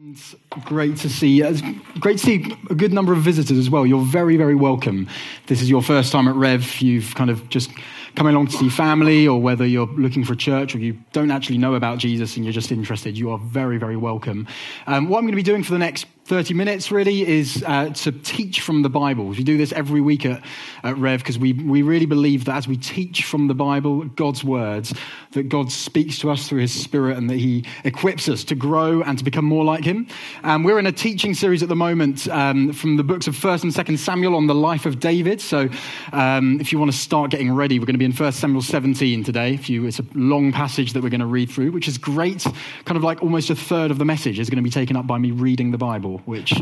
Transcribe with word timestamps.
It's 0.00 0.36
great 0.64 0.96
to 0.98 1.10
see. 1.10 1.40
It's 1.40 1.60
great 1.98 2.18
to 2.18 2.24
see 2.24 2.56
a 2.70 2.74
good 2.76 2.92
number 2.92 3.12
of 3.12 3.18
visitors 3.18 3.58
as 3.58 3.68
well. 3.68 3.84
You're 3.84 4.04
very, 4.04 4.36
very 4.36 4.54
welcome. 4.54 5.08
This 5.48 5.60
is 5.60 5.68
your 5.68 5.82
first 5.82 6.12
time 6.12 6.28
at 6.28 6.36
Rev. 6.36 6.80
You've 6.80 7.16
kind 7.16 7.30
of 7.30 7.48
just 7.48 7.72
come 8.14 8.28
along 8.28 8.46
to 8.46 8.52
see 8.52 8.68
family, 8.68 9.26
or 9.26 9.40
whether 9.40 9.66
you're 9.66 9.88
looking 9.88 10.24
for 10.24 10.34
a 10.34 10.36
church 10.36 10.76
or 10.76 10.78
you 10.78 10.96
don't 11.12 11.32
actually 11.32 11.58
know 11.58 11.74
about 11.74 11.98
Jesus 11.98 12.36
and 12.36 12.44
you're 12.44 12.52
just 12.52 12.70
interested. 12.70 13.18
You 13.18 13.32
are 13.32 13.38
very, 13.38 13.76
very 13.76 13.96
welcome. 13.96 14.46
Um, 14.86 15.08
what 15.08 15.18
I'm 15.18 15.24
going 15.24 15.32
to 15.32 15.36
be 15.36 15.42
doing 15.42 15.64
for 15.64 15.72
the 15.72 15.80
next 15.80 16.06
30 16.28 16.52
minutes 16.52 16.92
really 16.92 17.26
is 17.26 17.64
uh, 17.66 17.88
to 17.88 18.12
teach 18.12 18.60
from 18.60 18.82
the 18.82 18.90
Bible. 18.90 19.28
We 19.28 19.42
do 19.42 19.56
this 19.56 19.72
every 19.72 20.02
week 20.02 20.26
at, 20.26 20.44
at 20.82 20.98
Rev 20.98 21.20
because 21.20 21.38
we, 21.38 21.54
we 21.54 21.80
really 21.80 22.04
believe 22.04 22.44
that 22.44 22.56
as 22.56 22.68
we 22.68 22.76
teach 22.76 23.24
from 23.24 23.48
the 23.48 23.54
Bible, 23.54 24.04
God's 24.04 24.44
words, 24.44 24.92
that 25.32 25.44
God 25.44 25.72
speaks 25.72 26.18
to 26.18 26.30
us 26.30 26.46
through 26.46 26.60
his 26.60 26.78
spirit 26.78 27.16
and 27.16 27.30
that 27.30 27.38
he 27.38 27.64
equips 27.82 28.28
us 28.28 28.44
to 28.44 28.54
grow 28.54 29.00
and 29.00 29.16
to 29.16 29.24
become 29.24 29.46
more 29.46 29.64
like 29.64 29.84
him. 29.84 30.06
Um, 30.42 30.64
we're 30.64 30.78
in 30.78 30.84
a 30.84 30.92
teaching 30.92 31.32
series 31.32 31.62
at 31.62 31.70
the 31.70 31.76
moment 31.76 32.28
um, 32.28 32.74
from 32.74 32.98
the 32.98 33.02
books 33.02 33.26
of 33.26 33.34
1st 33.34 33.62
and 33.62 33.72
2nd 33.72 33.96
Samuel 33.96 34.36
on 34.36 34.46
the 34.46 34.54
life 34.54 34.84
of 34.84 35.00
David. 35.00 35.40
So 35.40 35.70
um, 36.12 36.60
if 36.60 36.72
you 36.72 36.78
want 36.78 36.92
to 36.92 36.96
start 36.96 37.30
getting 37.30 37.50
ready, 37.54 37.78
we're 37.78 37.86
going 37.86 37.94
to 37.94 37.98
be 37.98 38.04
in 38.04 38.12
1st 38.12 38.34
Samuel 38.34 38.60
17 38.60 39.24
today. 39.24 39.54
If 39.54 39.70
you, 39.70 39.86
it's 39.86 39.98
a 39.98 40.04
long 40.12 40.52
passage 40.52 40.92
that 40.92 41.02
we're 41.02 41.08
going 41.08 41.20
to 41.20 41.26
read 41.26 41.50
through, 41.50 41.72
which 41.72 41.88
is 41.88 41.96
great. 41.96 42.44
Kind 42.84 42.98
of 42.98 43.02
like 43.02 43.22
almost 43.22 43.48
a 43.48 43.56
third 43.56 43.90
of 43.90 43.96
the 43.96 44.04
message 44.04 44.38
is 44.38 44.50
going 44.50 44.62
to 44.62 44.62
be 44.62 44.68
taken 44.68 44.94
up 44.94 45.06
by 45.06 45.16
me 45.16 45.30
reading 45.30 45.70
the 45.70 45.78
Bible 45.78 46.17
which 46.24 46.52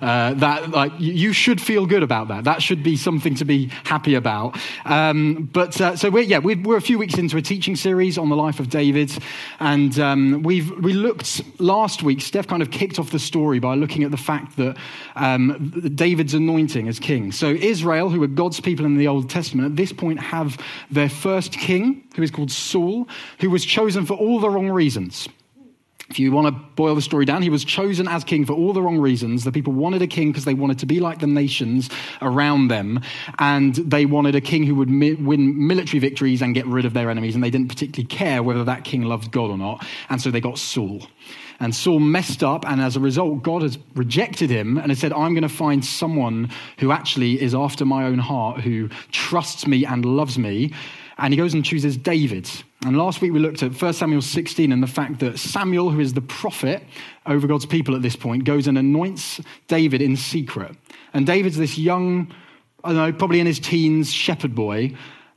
uh, 0.00 0.34
that 0.34 0.70
like 0.70 0.92
you 0.98 1.32
should 1.32 1.60
feel 1.60 1.86
good 1.86 2.02
about 2.02 2.28
that. 2.28 2.44
That 2.44 2.62
should 2.62 2.82
be 2.82 2.96
something 2.96 3.34
to 3.36 3.44
be 3.44 3.66
happy 3.84 4.14
about. 4.14 4.58
Um, 4.84 5.48
but 5.52 5.80
uh, 5.80 5.96
so 5.96 6.10
we're 6.10 6.22
yeah 6.24 6.38
we 6.38 6.54
are 6.66 6.76
a 6.76 6.80
few 6.80 6.98
weeks 6.98 7.18
into 7.18 7.36
a 7.36 7.42
teaching 7.42 7.76
series 7.76 8.18
on 8.18 8.28
the 8.28 8.36
life 8.36 8.60
of 8.60 8.70
David, 8.70 9.12
and 9.60 9.98
um, 9.98 10.42
we've 10.42 10.70
we 10.82 10.92
looked 10.92 11.42
last 11.60 12.02
week. 12.02 12.20
Steph 12.20 12.46
kind 12.46 12.62
of 12.62 12.70
kicked 12.70 12.98
off 12.98 13.10
the 13.10 13.18
story 13.18 13.58
by 13.58 13.74
looking 13.74 14.04
at 14.04 14.10
the 14.10 14.16
fact 14.16 14.56
that 14.56 14.76
um, 15.16 15.70
David's 15.94 16.34
anointing 16.34 16.88
as 16.88 16.98
king. 16.98 17.32
So 17.32 17.48
Israel, 17.48 18.10
who 18.10 18.20
were 18.20 18.26
God's 18.26 18.60
people 18.60 18.86
in 18.86 18.96
the 18.96 19.08
Old 19.08 19.30
Testament, 19.30 19.70
at 19.70 19.76
this 19.76 19.92
point 19.92 20.20
have 20.20 20.58
their 20.90 21.08
first 21.08 21.52
king, 21.52 22.04
who 22.16 22.22
is 22.22 22.30
called 22.30 22.50
Saul, 22.50 23.08
who 23.40 23.50
was 23.50 23.64
chosen 23.64 24.06
for 24.06 24.14
all 24.14 24.40
the 24.40 24.50
wrong 24.50 24.70
reasons. 24.70 25.28
If 26.14 26.20
you 26.20 26.30
want 26.30 26.46
to 26.46 26.52
boil 26.76 26.94
the 26.94 27.02
story 27.02 27.24
down, 27.24 27.42
he 27.42 27.50
was 27.50 27.64
chosen 27.64 28.06
as 28.06 28.22
king 28.22 28.46
for 28.46 28.52
all 28.52 28.72
the 28.72 28.80
wrong 28.80 28.98
reasons. 28.98 29.42
The 29.42 29.50
people 29.50 29.72
wanted 29.72 30.00
a 30.00 30.06
king 30.06 30.30
because 30.30 30.44
they 30.44 30.54
wanted 30.54 30.78
to 30.78 30.86
be 30.86 31.00
like 31.00 31.18
the 31.18 31.26
nations 31.26 31.90
around 32.22 32.68
them, 32.68 33.00
and 33.40 33.74
they 33.74 34.06
wanted 34.06 34.36
a 34.36 34.40
king 34.40 34.62
who 34.62 34.76
would 34.76 34.88
mi- 34.88 35.14
win 35.14 35.66
military 35.66 35.98
victories 35.98 36.40
and 36.40 36.54
get 36.54 36.66
rid 36.66 36.84
of 36.84 36.92
their 36.92 37.10
enemies, 37.10 37.34
and 37.34 37.42
they 37.42 37.50
didn't 37.50 37.66
particularly 37.66 38.06
care 38.06 38.44
whether 38.44 38.62
that 38.62 38.84
king 38.84 39.02
loved 39.02 39.32
God 39.32 39.50
or 39.50 39.58
not, 39.58 39.84
and 40.08 40.22
so 40.22 40.30
they 40.30 40.40
got 40.40 40.56
Saul. 40.56 41.02
And 41.58 41.74
Saul 41.74 41.98
messed 41.98 42.44
up, 42.44 42.64
and 42.64 42.80
as 42.80 42.94
a 42.94 43.00
result, 43.00 43.42
God 43.42 43.62
has 43.62 43.76
rejected 43.96 44.50
him 44.50 44.78
and 44.78 44.92
has 44.92 45.00
said, 45.00 45.12
I'm 45.12 45.34
going 45.34 45.42
to 45.42 45.48
find 45.48 45.84
someone 45.84 46.48
who 46.78 46.92
actually 46.92 47.42
is 47.42 47.56
after 47.56 47.84
my 47.84 48.04
own 48.04 48.20
heart, 48.20 48.60
who 48.60 48.88
trusts 49.10 49.66
me 49.66 49.84
and 49.84 50.04
loves 50.04 50.38
me. 50.38 50.72
And 51.18 51.32
he 51.32 51.38
goes 51.38 51.54
and 51.54 51.64
chooses 51.64 51.96
David. 51.96 52.50
And 52.84 52.98
last 52.98 53.20
week 53.20 53.32
we 53.32 53.38
looked 53.38 53.62
at 53.62 53.80
1 53.80 53.92
Samuel 53.92 54.20
16 54.20 54.72
and 54.72 54.82
the 54.82 54.88
fact 54.88 55.20
that 55.20 55.38
Samuel, 55.38 55.90
who 55.90 56.00
is 56.00 56.12
the 56.12 56.20
prophet 56.20 56.82
over 57.26 57.46
God's 57.46 57.66
people 57.66 57.94
at 57.94 58.02
this 58.02 58.16
point, 58.16 58.44
goes 58.44 58.66
and 58.66 58.76
anoints 58.76 59.40
David 59.68 60.02
in 60.02 60.16
secret. 60.16 60.76
And 61.12 61.26
David's 61.26 61.56
this 61.56 61.78
young, 61.78 62.32
I 62.82 62.88
don't 62.88 62.96
know, 62.96 63.12
probably 63.12 63.40
in 63.40 63.46
his 63.46 63.60
teens, 63.60 64.12
shepherd 64.12 64.54
boy 64.54 64.94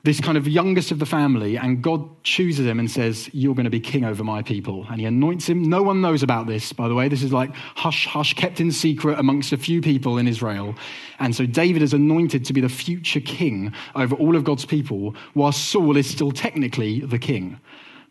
this 0.07 0.21
kind 0.21 0.37
of 0.37 0.47
youngest 0.47 0.91
of 0.91 0.99
the 0.99 1.05
family, 1.05 1.57
and 1.57 1.81
God 1.81 2.07
chooses 2.23 2.65
him 2.65 2.79
and 2.79 2.89
says, 2.89 3.29
You're 3.33 3.53
going 3.53 3.65
to 3.65 3.69
be 3.69 3.81
king 3.81 4.05
over 4.05 4.23
my 4.23 4.41
people. 4.41 4.85
And 4.89 5.01
he 5.01 5.05
anoints 5.05 5.49
him. 5.49 5.63
No 5.63 5.83
one 5.83 5.99
knows 5.99 6.23
about 6.23 6.47
this, 6.47 6.71
by 6.71 6.87
the 6.87 6.95
way. 6.95 7.09
This 7.09 7.23
is 7.23 7.33
like 7.33 7.53
hush, 7.75 8.07
hush, 8.07 8.33
kept 8.33 8.61
in 8.61 8.71
secret 8.71 9.19
amongst 9.19 9.51
a 9.51 9.57
few 9.57 9.81
people 9.81 10.17
in 10.17 10.25
Israel. 10.25 10.75
And 11.19 11.35
so 11.35 11.45
David 11.45 11.81
is 11.81 11.93
anointed 11.93 12.45
to 12.45 12.53
be 12.53 12.61
the 12.61 12.69
future 12.69 13.19
king 13.19 13.73
over 13.95 14.15
all 14.15 14.37
of 14.37 14.45
God's 14.45 14.63
people, 14.63 15.13
while 15.33 15.51
Saul 15.51 15.97
is 15.97 16.09
still 16.09 16.31
technically 16.31 17.01
the 17.01 17.19
king. 17.19 17.59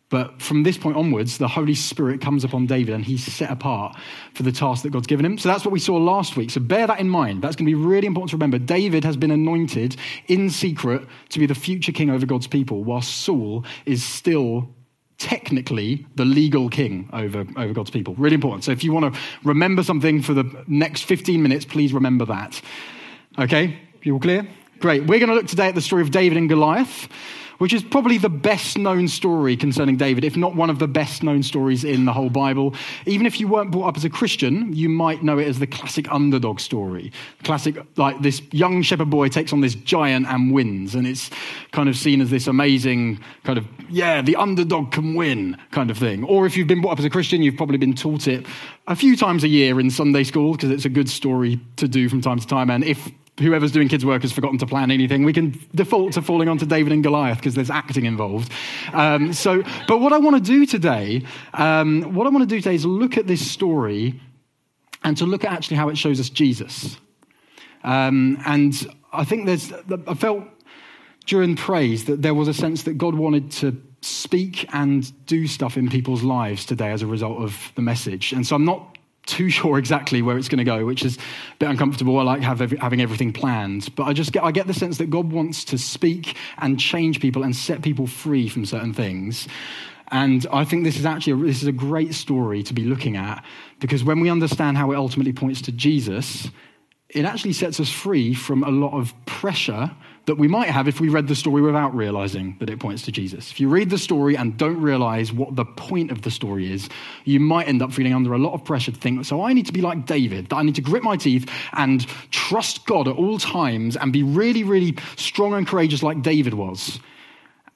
But 0.09 0.41
from 0.41 0.63
this 0.63 0.79
point 0.79 0.97
onwards, 0.97 1.39
the 1.39 1.49
Holy 1.49 1.75
Spirit 1.75 2.21
comes 2.21 2.45
upon 2.45 2.67
David 2.67 2.95
and 2.95 3.05
he's 3.05 3.25
set 3.25 3.51
apart 3.51 3.97
for 4.35 4.45
the 4.45 4.53
task 4.53 4.85
that 4.85 4.91
God's 4.91 5.09
given 5.09 5.27
him. 5.27 5.37
So 5.37 5.49
that's 5.49 5.65
what 5.65 5.73
we 5.73 5.81
saw 5.81 5.97
last 5.97 6.37
week. 6.37 6.51
So 6.51 6.61
bear 6.61 6.87
that 6.87 7.01
in 7.01 7.09
mind. 7.09 7.43
That's 7.43 7.57
going 7.57 7.67
to 7.67 7.77
be 7.77 7.83
really 7.83 8.07
important 8.07 8.31
to 8.31 8.37
remember. 8.37 8.59
David 8.59 9.03
has 9.05 9.17
been 9.17 9.33
anointed 9.33 9.97
in 10.29 10.49
secret 10.51 11.03
to 11.31 11.41
be 11.41 11.47
the 11.47 11.57
future 11.57 11.91
king 11.91 12.11
over 12.11 12.25
God's 12.25 12.47
people, 12.47 12.85
while 12.85 13.03
Saul 13.03 13.65
is 13.85 14.05
still 14.05 14.69
technically 15.19 16.07
the 16.15 16.25
legal 16.25 16.69
king 16.69 17.11
over, 17.13 17.45
over 17.57 17.73
God's 17.73 17.91
people. 17.91 18.15
Really 18.15 18.35
important. 18.35 18.63
So 18.63 18.71
if 18.71 18.85
you 18.85 18.93
want 18.93 19.13
to 19.13 19.21
remember 19.43 19.83
something 19.83 20.23
for 20.23 20.35
the 20.35 20.45
next 20.69 21.03
15 21.03 21.43
minutes, 21.43 21.65
please 21.65 21.93
remember 21.93 22.27
that. 22.27 22.61
Okay? 23.41 23.77
You 24.03 24.15
all 24.15 24.21
clear? 24.21 24.47
Great. 24.79 25.05
We're 25.05 25.19
going 25.19 25.31
to 25.31 25.35
look 25.35 25.49
today 25.49 25.69
at 25.69 25.75
the 25.75 25.81
story 25.81 26.03
of 26.03 26.13
David 26.13 26.39
and 26.39 26.49
Goliath 26.49 27.09
which 27.59 27.73
is 27.73 27.83
probably 27.83 28.19
the 28.19 28.29
best 28.29 28.79
known 28.79 29.09
story 29.09 29.57
concerning 29.57 29.97
David, 29.97 30.25
if 30.25 30.37
not 30.37 30.55
one 30.55 30.71
of 30.71 30.79
the 30.79 30.89
best 30.89 31.23
known 31.23 31.43
stories 31.43 31.85
in 31.85 32.05
the 32.05 32.13
whole 32.13 32.31
Bible. 32.31 32.75
Even 33.07 33.27
if 33.27 33.41
you 33.41 33.49
weren't 33.49 33.71
brought 33.71 33.89
up 33.89 33.97
as 33.97 34.05
a 34.05 34.11
Christian, 34.11 34.73
you 34.73 34.89
might 34.89 35.23
know 35.23 35.39
it 35.39 35.47
as 35.47 35.59
the 35.59 35.67
classic 35.67 36.11
underdog 36.13 36.61
story. 36.61 37.13
Classic, 37.45 37.77
like 37.97 38.21
this 38.23 38.43
young 38.53 38.83
shepherd 38.83 39.11
boy 39.11 39.29
takes 39.29 39.53
on 39.53 39.61
this 39.61 39.75
giant 39.75 40.27
and 40.27 40.53
wins, 40.53 40.95
and 40.95 41.07
it's 41.07 41.31
kind 41.73 41.89
of 41.89 41.97
seen 41.97 42.21
as 42.21 42.31
this 42.31 42.47
amazing 42.47 43.21
kind 43.45 43.59
of, 43.59 43.67
yeah, 43.89 44.23
the 44.23 44.37
underdog 44.37 44.93
can 44.93 45.15
win 45.15 45.57
kind 45.71 45.91
of 45.91 45.99
thing. 45.99 46.25
Or 46.25 46.47
if 46.47 46.57
you've 46.57 46.69
been 46.69 46.81
brought 46.81 46.93
up 46.93 46.99
as 46.99 47.05
a 47.05 47.11
Christian, 47.11 47.43
you've 47.43 47.57
probably 47.57 47.79
been 47.79 47.95
taught 47.95 48.29
it 48.29 48.47
a 48.87 48.97
few 48.97 49.17
times 49.17 49.45
a 49.45 49.49
year 49.49 49.81
in 49.81 49.91
Sunday 49.91 50.25
school 50.25 50.53
because 50.53 50.71
it's 50.71 50.85
a 50.85 50.89
good 50.89 51.09
story 51.09 51.61
to 51.77 51.89
do 51.89 52.09
from 52.09 52.21
time 52.21 52.39
to 52.39 52.47
time. 52.47 52.71
And 52.71 52.85
if 52.85 53.11
whoever's 53.39 53.73
doing 53.73 53.89
kids' 53.89 54.05
work 54.05 54.23
has 54.23 54.33
forgotten 54.33 54.59
to 54.59 54.67
plan 54.67 54.91
anything, 54.91 55.25
we 55.25 55.33
can 55.33 55.59
default 55.75 56.13
to 56.13 56.23
falling 56.23 56.49
onto 56.49 56.65
David 56.67 56.93
and 56.93 57.03
Goliath 57.03 57.39
because 57.39 57.55
there's 57.55 57.71
acting 57.71 58.07
involved. 58.07 58.51
Um, 58.93 59.33
so, 59.33 59.63
but 59.87 60.01
what 60.01 60.13
I 60.13 60.19
want 60.19 60.37
to 60.37 60.43
do 60.43 60.67
today, 60.67 61.25
um, 61.55 62.15
what 62.15 62.27
I 62.27 62.31
want 62.31 62.49
to 62.49 62.55
do 62.55 62.61
today 62.61 62.75
is 62.75 62.85
look 62.87 63.17
at 63.17 63.27
this 63.27 63.47
story 63.47 64.21
and 65.05 65.17
to 65.19 65.27
look 65.27 65.45
at 65.45 65.53
actually 65.53 65.77
how 65.77 65.89
it 65.89 65.99
shows 65.99 66.19
us 66.19 66.31
Jesus. 66.31 66.97
Um, 67.85 68.39
and 68.47 68.75
I 69.13 69.25
think 69.25 69.47
there's, 69.47 69.73
I 70.07 70.15
felt 70.15 70.45
during 71.27 71.57
praise 71.57 72.07
that 72.07 72.23
there 72.23 72.35
was 72.35 72.49
a 72.49 72.55
sense 72.55 72.85
that 72.85 72.95
God 72.95 73.15
wanted 73.15 73.51
to 73.53 73.81
speak 74.01 74.69
and 74.73 75.27
do 75.27 75.47
stuff 75.47 75.77
in 75.77 75.89
people's 75.89 76.23
lives 76.23 76.65
today 76.65 76.91
as 76.91 77.03
a 77.03 77.07
result 77.07 77.39
of 77.39 77.73
the 77.75 77.83
message. 77.83 78.33
And 78.33 78.47
so 78.47 78.57
I'm 78.57 78.65
not 78.65 78.96
too 79.27 79.51
sure 79.51 79.79
exactly 79.79 80.23
where 80.23 80.39
it's 80.39 80.49
going 80.49 80.59
to 80.59 80.65
go, 80.65 80.85
which 80.85 81.05
is 81.05 81.17
a 81.17 81.57
bit 81.59 81.69
uncomfortable. 81.69 82.19
I 82.19 82.23
like 82.23 82.43
every, 82.43 82.79
having 82.79 83.01
everything 83.01 83.33
planned, 83.33 83.95
but 83.95 84.05
I 84.05 84.13
just 84.13 84.33
get 84.33 84.43
I 84.43 84.53
get 84.53 84.67
the 84.67 84.75
sense 84.75 84.99
that 84.99 85.11
God 85.11 85.31
wants 85.31 85.65
to 85.65 85.79
speak 85.79 86.37
and 86.59 86.81
change 86.81 87.21
people 87.21 87.43
and 87.43 87.55
set 87.55 87.83
people 87.83 88.07
free 88.07 88.49
from 88.49 88.65
certain 88.65 88.95
things. 88.95 89.47
And 90.09 90.47
I 90.53 90.65
think 90.65 90.85
this 90.85 90.99
is 90.99 91.05
actually 91.05 91.33
a, 91.33 91.47
this 91.47 91.63
is 91.63 91.69
a 91.69 91.73
great 91.73 92.15
story 92.15 92.63
to 92.63 92.73
be 92.73 92.85
looking 92.85 93.17
at 93.17 93.45
because 93.81 94.05
when 94.05 94.21
we 94.21 94.31
understand 94.31 94.77
how 94.77 94.93
it 94.93 94.97
ultimately 94.97 95.33
points 95.33 95.61
to 95.63 95.73
Jesus, 95.73 96.49
it 97.09 97.25
actually 97.25 97.53
sets 97.53 97.81
us 97.81 97.91
free 97.91 98.35
from 98.35 98.63
a 98.63 98.71
lot 98.71 98.93
of 98.93 99.13
pressure 99.27 99.91
that 100.27 100.37
we 100.37 100.49
might 100.49 100.69
have 100.69 100.89
if 100.89 101.01
we 101.01 101.09
read 101.09 101.29
the 101.29 101.35
story 101.35 101.63
without 101.63 101.95
realizing 101.95 102.57
that 102.59 102.69
it 102.69 102.81
points 102.81 103.03
to 103.03 103.13
Jesus. 103.13 103.51
If 103.51 103.61
you 103.61 103.69
read 103.69 103.91
the 103.91 103.99
story 103.99 104.37
and 104.37 104.57
don't 104.57 104.81
realize 104.81 105.33
what 105.33 105.55
the 105.55 105.65
point 105.65 106.11
of 106.11 106.23
the 106.23 106.31
story 106.31 106.73
is, 106.73 106.89
you 107.25 107.39
might 107.39 107.69
end 107.69 107.81
up 107.81 107.93
feeling 107.93 108.13
under 108.13 108.35
a 108.35 108.39
lot 108.39 108.53
of 108.53 108.65
pressure 108.65 108.91
to 108.91 108.99
think, 108.99 109.25
so 109.25 109.43
I 109.43 109.53
need 109.53 109.67
to 109.67 109.73
be 109.73 109.81
like 109.81 110.05
David, 110.05 110.49
that 110.49 110.57
I 110.57 110.63
need 110.63 110.75
to 110.75 110.83
grit 110.83 111.05
my 111.05 111.17
teeth 111.17 111.49
and 111.73 112.07
trust 112.33 112.87
God 112.87 113.07
at 113.07 113.17
all 113.17 113.39
times 113.39 113.97
and 113.97 114.13
be 114.13 114.25
really, 114.25 114.65
really 114.65 114.97
strong 115.17 115.55
and 115.55 115.67
courageous 115.67 116.03
like 116.03 116.23
David 116.23 116.55
was. 116.55 116.99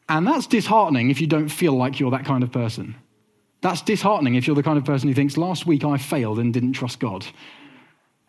And 0.08 0.26
that's 0.26 0.48
disheartening 0.48 1.10
if 1.10 1.20
you 1.20 1.28
don't 1.28 1.48
feel 1.48 1.72
like 1.72 2.00
you're 2.00 2.10
that 2.10 2.24
kind 2.24 2.42
of 2.42 2.50
person. 2.50 2.96
That's 3.60 3.82
disheartening 3.82 4.34
if 4.34 4.46
you're 4.46 4.56
the 4.56 4.62
kind 4.64 4.78
of 4.78 4.84
person 4.84 5.08
who 5.08 5.14
thinks, 5.14 5.36
last 5.36 5.66
week 5.66 5.84
I 5.84 5.98
failed 5.98 6.40
and 6.40 6.52
didn't 6.52 6.72
trust 6.72 6.98
God. 6.98 7.24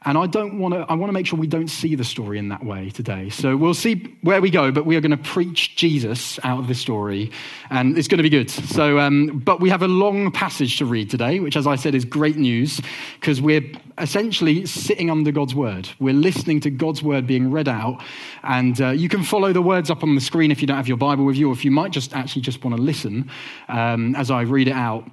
And 0.03 0.17
I 0.17 0.25
don't 0.25 0.57
want 0.57 0.73
to, 0.73 0.79
I 0.89 0.95
want 0.95 1.09
to 1.09 1.13
make 1.13 1.27
sure 1.27 1.37
we 1.37 1.45
don't 1.45 1.67
see 1.67 1.93
the 1.93 2.03
story 2.03 2.39
in 2.39 2.49
that 2.49 2.65
way 2.65 2.89
today. 2.89 3.29
So 3.29 3.55
we'll 3.55 3.75
see 3.75 4.17
where 4.21 4.41
we 4.41 4.49
go, 4.49 4.71
but 4.71 4.83
we 4.83 4.95
are 4.95 5.01
going 5.01 5.11
to 5.11 5.17
preach 5.17 5.75
Jesus 5.75 6.39
out 6.43 6.57
of 6.57 6.67
this 6.67 6.79
story, 6.79 7.29
and 7.69 7.95
it's 7.95 8.07
going 8.07 8.17
to 8.17 8.23
be 8.23 8.29
good. 8.29 8.49
So, 8.49 8.97
um, 8.97 9.43
but 9.45 9.59
we 9.59 9.69
have 9.69 9.83
a 9.83 9.87
long 9.87 10.31
passage 10.31 10.79
to 10.79 10.85
read 10.85 11.11
today, 11.11 11.39
which, 11.39 11.55
as 11.55 11.67
I 11.67 11.75
said, 11.75 11.93
is 11.93 12.03
great 12.03 12.35
news 12.35 12.81
because 13.19 13.41
we're 13.41 13.61
essentially 13.99 14.65
sitting 14.65 15.11
under 15.11 15.31
God's 15.31 15.53
word. 15.53 15.87
We're 15.99 16.15
listening 16.15 16.61
to 16.61 16.71
God's 16.71 17.03
word 17.03 17.27
being 17.27 17.51
read 17.51 17.67
out, 17.67 18.01
and 18.41 18.81
uh, 18.81 18.89
you 18.89 19.07
can 19.07 19.21
follow 19.21 19.53
the 19.53 19.61
words 19.61 19.91
up 19.91 20.01
on 20.01 20.15
the 20.15 20.21
screen 20.21 20.49
if 20.49 20.61
you 20.61 20.67
don't 20.67 20.77
have 20.77 20.87
your 20.87 20.97
Bible 20.97 21.25
with 21.25 21.35
you, 21.35 21.49
or 21.49 21.53
if 21.53 21.63
you 21.63 21.69
might 21.69 21.91
just 21.91 22.15
actually 22.15 22.41
just 22.41 22.63
want 22.63 22.75
to 22.75 22.81
listen 22.81 23.29
um, 23.69 24.15
as 24.15 24.31
I 24.31 24.41
read 24.41 24.67
it 24.67 24.73
out. 24.73 25.07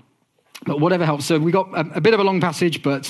But 0.64 0.81
whatever 0.81 1.05
helps. 1.05 1.26
So 1.26 1.38
we 1.38 1.52
got 1.52 1.69
a, 1.75 1.96
a 1.96 2.00
bit 2.00 2.14
of 2.14 2.20
a 2.20 2.25
long 2.25 2.40
passage, 2.40 2.82
but 2.82 3.08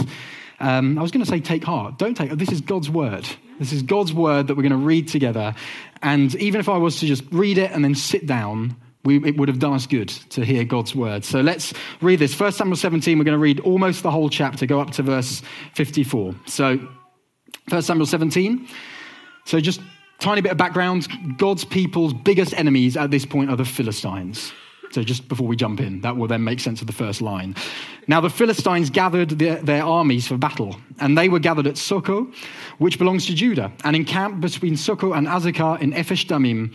um, 0.60 0.98
I 0.98 1.02
was 1.02 1.10
going 1.10 1.24
to 1.24 1.30
say, 1.30 1.40
take 1.40 1.64
heart. 1.64 1.98
Don't 1.98 2.16
take 2.16 2.30
This 2.32 2.52
is 2.52 2.60
God's 2.60 2.90
word. 2.90 3.26
This 3.58 3.72
is 3.72 3.82
God's 3.82 4.12
word 4.12 4.48
that 4.48 4.56
we're 4.56 4.62
going 4.62 4.70
to 4.70 4.76
read 4.76 5.08
together. 5.08 5.54
And 6.02 6.34
even 6.36 6.60
if 6.60 6.68
I 6.68 6.76
was 6.76 7.00
to 7.00 7.06
just 7.06 7.24
read 7.32 7.58
it 7.58 7.70
and 7.72 7.84
then 7.84 7.94
sit 7.94 8.26
down, 8.26 8.76
We, 9.04 9.24
it 9.24 9.36
would 9.36 9.48
have 9.48 9.58
done 9.58 9.74
us 9.74 9.86
good 9.86 10.08
to 10.30 10.44
hear 10.44 10.64
God's 10.64 10.94
word. 10.94 11.24
So 11.24 11.40
let's 11.40 11.72
read 12.00 12.18
this. 12.18 12.38
1 12.38 12.52
Samuel 12.52 12.76
17, 12.76 13.16
we're 13.16 13.24
going 13.24 13.36
to 13.36 13.42
read 13.42 13.60
almost 13.60 14.02
the 14.02 14.10
whole 14.10 14.28
chapter, 14.28 14.66
go 14.66 14.80
up 14.80 14.90
to 14.92 15.02
verse 15.02 15.42
54. 15.74 16.34
So 16.46 16.78
1 17.68 17.82
Samuel 17.82 18.06
17. 18.06 18.68
So 19.44 19.60
just 19.60 19.80
tiny 20.18 20.40
bit 20.40 20.52
of 20.52 20.58
background. 20.58 21.08
God's 21.38 21.64
people's 21.64 22.12
biggest 22.12 22.52
enemies 22.54 22.96
at 22.96 23.10
this 23.10 23.24
point 23.24 23.50
are 23.50 23.56
the 23.56 23.64
Philistines. 23.64 24.52
So, 24.90 25.02
just 25.02 25.28
before 25.28 25.46
we 25.46 25.56
jump 25.56 25.80
in, 25.80 26.00
that 26.00 26.16
will 26.16 26.28
then 26.28 26.44
make 26.44 26.60
sense 26.60 26.80
of 26.80 26.86
the 26.86 26.92
first 26.92 27.20
line. 27.20 27.54
Now, 28.06 28.20
the 28.22 28.30
Philistines 28.30 28.88
gathered 28.88 29.30
their, 29.30 29.56
their, 29.56 29.84
armies 29.84 30.26
for 30.26 30.38
battle, 30.38 30.76
and 30.98 31.16
they 31.16 31.28
were 31.28 31.38
gathered 31.38 31.66
at 31.66 31.74
Socoh, 31.74 32.32
which 32.78 32.98
belongs 32.98 33.26
to 33.26 33.34
Judah, 33.34 33.70
and 33.84 33.94
encamped 33.94 34.40
between 34.40 34.74
Socoh 34.74 35.12
and 35.16 35.26
Azekah 35.26 35.80
in 35.80 35.92
Ephes 35.92 36.24
Dammim. 36.24 36.74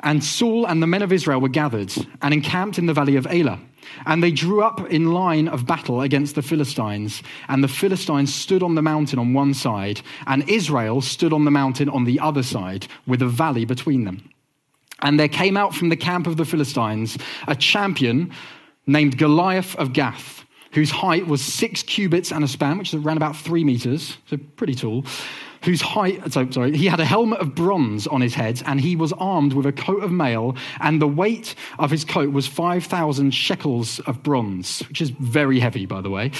And 0.00 0.24
Saul 0.24 0.66
and 0.66 0.82
the 0.82 0.88
men 0.88 1.02
of 1.02 1.12
Israel 1.12 1.40
were 1.40 1.48
gathered 1.48 1.92
and 2.20 2.34
encamped 2.34 2.78
in 2.78 2.86
the 2.86 2.92
valley 2.92 3.14
of 3.14 3.26
Elah. 3.26 3.60
And 4.06 4.22
they 4.22 4.32
drew 4.32 4.62
up 4.62 4.80
in 4.90 5.12
line 5.12 5.46
of 5.46 5.66
battle 5.66 6.00
against 6.00 6.34
the 6.34 6.42
Philistines. 6.42 7.22
And 7.48 7.62
the 7.62 7.68
Philistines 7.68 8.34
stood 8.34 8.64
on 8.64 8.74
the 8.74 8.82
mountain 8.82 9.20
on 9.20 9.34
one 9.34 9.54
side, 9.54 10.00
and 10.26 10.48
Israel 10.48 11.00
stood 11.00 11.32
on 11.32 11.44
the 11.44 11.52
mountain 11.52 11.88
on 11.88 12.04
the 12.04 12.18
other 12.18 12.42
side, 12.42 12.88
with 13.06 13.22
a 13.22 13.28
valley 13.28 13.64
between 13.64 14.04
them. 14.04 14.31
And 15.02 15.18
there 15.18 15.28
came 15.28 15.56
out 15.56 15.74
from 15.74 15.88
the 15.88 15.96
camp 15.96 16.26
of 16.26 16.36
the 16.36 16.44
Philistines 16.44 17.18
a 17.46 17.54
champion 17.54 18.32
named 18.86 19.18
Goliath 19.18 19.76
of 19.76 19.92
Gath, 19.92 20.44
whose 20.72 20.90
height 20.90 21.26
was 21.26 21.42
six 21.42 21.82
cubits 21.82 22.32
and 22.32 22.42
a 22.42 22.48
span, 22.48 22.78
which 22.78 22.94
is 22.94 23.04
around 23.04 23.16
about 23.16 23.36
three 23.36 23.64
meters, 23.64 24.16
so 24.26 24.36
pretty 24.56 24.74
tall. 24.74 25.04
Whose 25.64 25.80
height, 25.80 26.32
so, 26.32 26.50
sorry, 26.50 26.76
he 26.76 26.86
had 26.86 26.98
a 26.98 27.04
helmet 27.04 27.38
of 27.38 27.54
bronze 27.54 28.08
on 28.08 28.20
his 28.20 28.34
head, 28.34 28.60
and 28.66 28.80
he 28.80 28.96
was 28.96 29.12
armed 29.12 29.52
with 29.52 29.64
a 29.64 29.72
coat 29.72 30.02
of 30.02 30.10
mail, 30.10 30.56
and 30.80 31.00
the 31.00 31.06
weight 31.06 31.54
of 31.78 31.90
his 31.90 32.04
coat 32.04 32.32
was 32.32 32.48
5,000 32.48 33.30
shekels 33.30 34.00
of 34.00 34.24
bronze, 34.24 34.80
which 34.88 35.00
is 35.00 35.10
very 35.10 35.60
heavy, 35.60 35.86
by 35.86 36.00
the 36.00 36.10
way. 36.10 36.32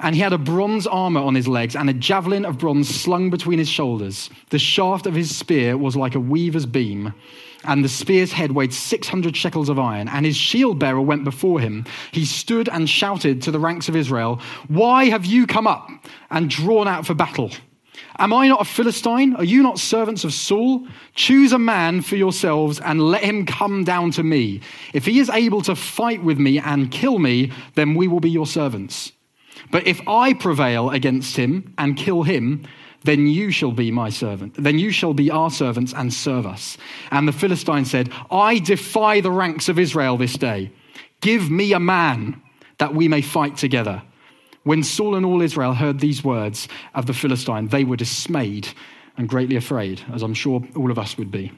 And 0.00 0.14
he 0.14 0.20
had 0.20 0.32
a 0.32 0.38
bronze 0.38 0.86
armor 0.86 1.20
on 1.20 1.34
his 1.34 1.48
legs 1.48 1.76
and 1.76 1.88
a 1.88 1.94
javelin 1.94 2.44
of 2.44 2.58
bronze 2.58 2.88
slung 2.88 3.30
between 3.30 3.58
his 3.58 3.68
shoulders. 3.68 4.28
The 4.50 4.58
shaft 4.58 5.06
of 5.06 5.14
his 5.14 5.34
spear 5.34 5.76
was 5.76 5.96
like 5.96 6.14
a 6.14 6.20
weaver's 6.20 6.66
beam 6.66 7.14
and 7.66 7.84
the 7.84 7.88
spear's 7.88 8.32
head 8.32 8.52
weighed 8.52 8.72
600 8.72 9.36
shekels 9.36 9.68
of 9.68 9.78
iron, 9.78 10.08
and 10.08 10.26
his 10.26 10.36
shield 10.36 10.78
bearer 10.78 11.00
went 11.00 11.24
before 11.24 11.60
him. 11.60 11.84
He 12.12 12.24
stood 12.24 12.68
and 12.68 12.88
shouted 12.88 13.42
to 13.42 13.50
the 13.50 13.58
ranks 13.58 13.88
of 13.88 13.96
Israel, 13.96 14.40
Why 14.68 15.06
have 15.06 15.24
you 15.24 15.46
come 15.46 15.66
up 15.66 15.88
and 16.30 16.50
drawn 16.50 16.88
out 16.88 17.06
for 17.06 17.14
battle? 17.14 17.50
Am 18.18 18.32
I 18.32 18.48
not 18.48 18.60
a 18.60 18.64
Philistine? 18.64 19.34
Are 19.34 19.44
you 19.44 19.62
not 19.62 19.78
servants 19.78 20.24
of 20.24 20.32
Saul? 20.32 20.86
Choose 21.14 21.52
a 21.52 21.58
man 21.58 22.00
for 22.00 22.16
yourselves 22.16 22.80
and 22.80 23.00
let 23.00 23.24
him 23.24 23.46
come 23.46 23.84
down 23.84 24.10
to 24.12 24.22
me. 24.22 24.60
If 24.92 25.06
he 25.06 25.18
is 25.18 25.30
able 25.30 25.62
to 25.62 25.74
fight 25.74 26.22
with 26.22 26.38
me 26.38 26.58
and 26.58 26.90
kill 26.90 27.18
me, 27.18 27.52
then 27.74 27.94
we 27.94 28.08
will 28.08 28.20
be 28.20 28.30
your 28.30 28.46
servants. 28.46 29.12
But 29.70 29.86
if 29.86 30.00
I 30.06 30.34
prevail 30.34 30.90
against 30.90 31.36
him 31.36 31.74
and 31.78 31.96
kill 31.96 32.22
him, 32.22 32.66
then 33.04 33.26
you 33.26 33.50
shall 33.50 33.72
be 33.72 33.90
my 33.90 34.08
servant. 34.08 34.54
Then 34.56 34.78
you 34.78 34.90
shall 34.90 35.14
be 35.14 35.30
our 35.30 35.50
servants 35.50 35.92
and 35.94 36.12
serve 36.12 36.46
us. 36.46 36.78
And 37.10 37.28
the 37.28 37.32
Philistine 37.32 37.84
said, 37.84 38.10
I 38.30 38.58
defy 38.58 39.20
the 39.20 39.30
ranks 39.30 39.68
of 39.68 39.78
Israel 39.78 40.16
this 40.16 40.34
day. 40.34 40.72
Give 41.20 41.50
me 41.50 41.72
a 41.72 41.80
man 41.80 42.42
that 42.78 42.94
we 42.94 43.08
may 43.08 43.20
fight 43.20 43.56
together. 43.56 44.02
When 44.62 44.82
Saul 44.82 45.14
and 45.14 45.26
all 45.26 45.42
Israel 45.42 45.74
heard 45.74 46.00
these 46.00 46.24
words 46.24 46.68
of 46.94 47.06
the 47.06 47.12
Philistine, 47.12 47.68
they 47.68 47.84
were 47.84 47.96
dismayed 47.96 48.68
and 49.16 49.28
greatly 49.28 49.56
afraid, 49.56 50.00
as 50.12 50.22
I'm 50.22 50.34
sure 50.34 50.66
all 50.74 50.90
of 50.90 50.98
us 50.98 51.16
would 51.18 51.30
be. 51.30 51.52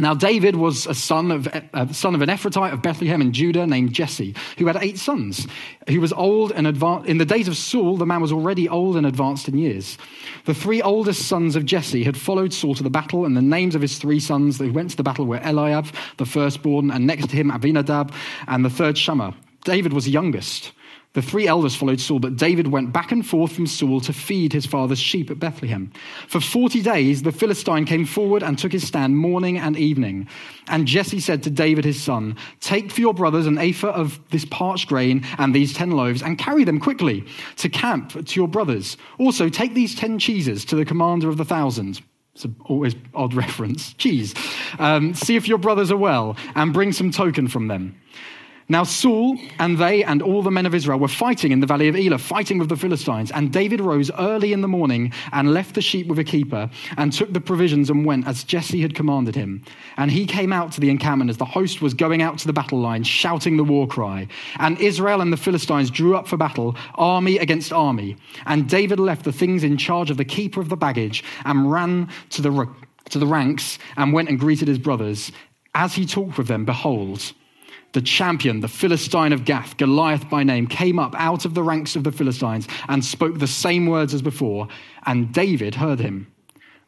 Now, 0.00 0.14
David 0.14 0.54
was 0.54 0.86
a 0.86 0.94
son 0.94 1.32
of, 1.32 1.48
a 1.72 1.92
son 1.92 2.14
of 2.14 2.22
an 2.22 2.28
Ephrathite 2.28 2.72
of 2.72 2.82
Bethlehem 2.82 3.20
in 3.20 3.32
Judah 3.32 3.66
named 3.66 3.92
Jesse, 3.92 4.34
who 4.56 4.66
had 4.66 4.76
eight 4.76 4.96
sons. 4.96 5.48
He 5.88 5.98
was 5.98 6.12
old 6.12 6.52
and 6.52 6.68
advanced. 6.68 7.08
In 7.08 7.18
the 7.18 7.24
days 7.24 7.48
of 7.48 7.56
Saul, 7.56 7.96
the 7.96 8.06
man 8.06 8.20
was 8.20 8.32
already 8.32 8.68
old 8.68 8.96
and 8.96 9.06
advanced 9.06 9.48
in 9.48 9.58
years. 9.58 9.98
The 10.44 10.54
three 10.54 10.80
oldest 10.80 11.26
sons 11.26 11.56
of 11.56 11.64
Jesse 11.64 12.04
had 12.04 12.16
followed 12.16 12.52
Saul 12.52 12.76
to 12.76 12.84
the 12.84 12.90
battle, 12.90 13.24
and 13.24 13.36
the 13.36 13.42
names 13.42 13.74
of 13.74 13.82
his 13.82 13.98
three 13.98 14.20
sons 14.20 14.58
who 14.58 14.72
went 14.72 14.90
to 14.90 14.96
the 14.96 15.02
battle 15.02 15.26
were 15.26 15.40
Eliab, 15.42 15.86
the 16.16 16.26
firstborn, 16.26 16.92
and 16.92 17.06
next 17.06 17.30
to 17.30 17.36
him 17.36 17.50
Abinadab, 17.50 18.12
and 18.46 18.64
the 18.64 18.70
third 18.70 18.96
Shammah. 18.96 19.34
David 19.64 19.92
was 19.92 20.04
the 20.04 20.12
youngest. 20.12 20.72
The 21.14 21.22
three 21.22 21.48
elders 21.48 21.74
followed 21.74 22.00
Saul, 22.00 22.18
but 22.18 22.36
David 22.36 22.68
went 22.68 22.92
back 22.92 23.12
and 23.12 23.26
forth 23.26 23.52
from 23.52 23.66
Saul 23.66 24.00
to 24.02 24.12
feed 24.12 24.52
his 24.52 24.66
father's 24.66 24.98
sheep 24.98 25.30
at 25.30 25.38
Bethlehem. 25.38 25.90
For 26.28 26.38
40 26.38 26.82
days, 26.82 27.22
the 27.22 27.32
Philistine 27.32 27.86
came 27.86 28.04
forward 28.04 28.42
and 28.42 28.58
took 28.58 28.72
his 28.72 28.86
stand 28.86 29.16
morning 29.16 29.56
and 29.58 29.76
evening. 29.76 30.28
And 30.68 30.86
Jesse 30.86 31.20
said 31.20 31.42
to 31.44 31.50
David 31.50 31.86
his 31.86 32.00
son, 32.00 32.36
Take 32.60 32.92
for 32.92 33.00
your 33.00 33.14
brothers 33.14 33.46
an 33.46 33.56
ephah 33.56 33.88
of 33.88 34.20
this 34.30 34.44
parched 34.44 34.88
grain 34.88 35.24
and 35.38 35.54
these 35.54 35.72
ten 35.72 35.92
loaves, 35.92 36.22
and 36.22 36.38
carry 36.38 36.64
them 36.64 36.78
quickly 36.78 37.24
to 37.56 37.70
camp 37.70 38.26
to 38.26 38.40
your 38.40 38.48
brothers. 38.48 38.98
Also, 39.18 39.48
take 39.48 39.72
these 39.72 39.94
ten 39.94 40.18
cheeses 40.18 40.64
to 40.66 40.76
the 40.76 40.84
commander 40.84 41.30
of 41.30 41.38
the 41.38 41.44
thousand. 41.44 42.02
It's 42.34 42.44
an 42.44 42.54
always 42.66 42.94
odd 43.14 43.32
reference. 43.44 43.94
Cheese. 43.94 44.34
Um, 44.78 45.14
see 45.14 45.36
if 45.36 45.48
your 45.48 45.58
brothers 45.58 45.90
are 45.90 45.96
well, 45.96 46.36
and 46.54 46.72
bring 46.72 46.92
some 46.92 47.10
token 47.10 47.48
from 47.48 47.68
them. 47.68 47.98
Now, 48.70 48.84
Saul 48.84 49.38
and 49.58 49.78
they 49.78 50.04
and 50.04 50.20
all 50.20 50.42
the 50.42 50.50
men 50.50 50.66
of 50.66 50.74
Israel 50.74 50.98
were 50.98 51.08
fighting 51.08 51.52
in 51.52 51.60
the 51.60 51.66
valley 51.66 51.88
of 51.88 51.96
Elah, 51.96 52.18
fighting 52.18 52.58
with 52.58 52.68
the 52.68 52.76
Philistines. 52.76 53.30
And 53.30 53.50
David 53.50 53.80
rose 53.80 54.10
early 54.18 54.52
in 54.52 54.60
the 54.60 54.68
morning 54.68 55.10
and 55.32 55.54
left 55.54 55.74
the 55.74 55.80
sheep 55.80 56.06
with 56.06 56.18
a 56.18 56.24
keeper 56.24 56.68
and 56.98 57.10
took 57.10 57.32
the 57.32 57.40
provisions 57.40 57.88
and 57.88 58.04
went 58.04 58.26
as 58.26 58.44
Jesse 58.44 58.82
had 58.82 58.94
commanded 58.94 59.34
him. 59.34 59.64
And 59.96 60.10
he 60.10 60.26
came 60.26 60.52
out 60.52 60.70
to 60.72 60.80
the 60.82 60.90
encampment 60.90 61.30
as 61.30 61.38
the 61.38 61.46
host 61.46 61.80
was 61.80 61.94
going 61.94 62.20
out 62.20 62.36
to 62.40 62.46
the 62.46 62.52
battle 62.52 62.78
line, 62.78 63.04
shouting 63.04 63.56
the 63.56 63.64
war 63.64 63.86
cry. 63.86 64.28
And 64.58 64.78
Israel 64.78 65.22
and 65.22 65.32
the 65.32 65.38
Philistines 65.38 65.90
drew 65.90 66.14
up 66.14 66.28
for 66.28 66.36
battle, 66.36 66.76
army 66.96 67.38
against 67.38 67.72
army. 67.72 68.18
And 68.44 68.68
David 68.68 69.00
left 69.00 69.24
the 69.24 69.32
things 69.32 69.64
in 69.64 69.78
charge 69.78 70.10
of 70.10 70.18
the 70.18 70.26
keeper 70.26 70.60
of 70.60 70.68
the 70.68 70.76
baggage 70.76 71.24
and 71.46 71.72
ran 71.72 72.10
to 72.30 72.42
the, 72.42 72.68
to 73.08 73.18
the 73.18 73.26
ranks 73.26 73.78
and 73.96 74.12
went 74.12 74.28
and 74.28 74.38
greeted 74.38 74.68
his 74.68 74.78
brothers. 74.78 75.32
As 75.74 75.94
he 75.94 76.04
talked 76.04 76.36
with 76.36 76.48
them, 76.48 76.66
behold, 76.66 77.32
the 77.92 78.02
champion, 78.02 78.60
the 78.60 78.68
Philistine 78.68 79.32
of 79.32 79.44
Gath, 79.44 79.76
Goliath 79.76 80.28
by 80.28 80.42
name, 80.44 80.66
came 80.66 80.98
up 80.98 81.14
out 81.16 81.44
of 81.44 81.54
the 81.54 81.62
ranks 81.62 81.96
of 81.96 82.04
the 82.04 82.12
Philistines 82.12 82.68
and 82.88 83.04
spoke 83.04 83.38
the 83.38 83.46
same 83.46 83.86
words 83.86 84.14
as 84.14 84.22
before, 84.22 84.68
and 85.06 85.32
David 85.32 85.74
heard 85.74 86.00
him. 86.00 86.30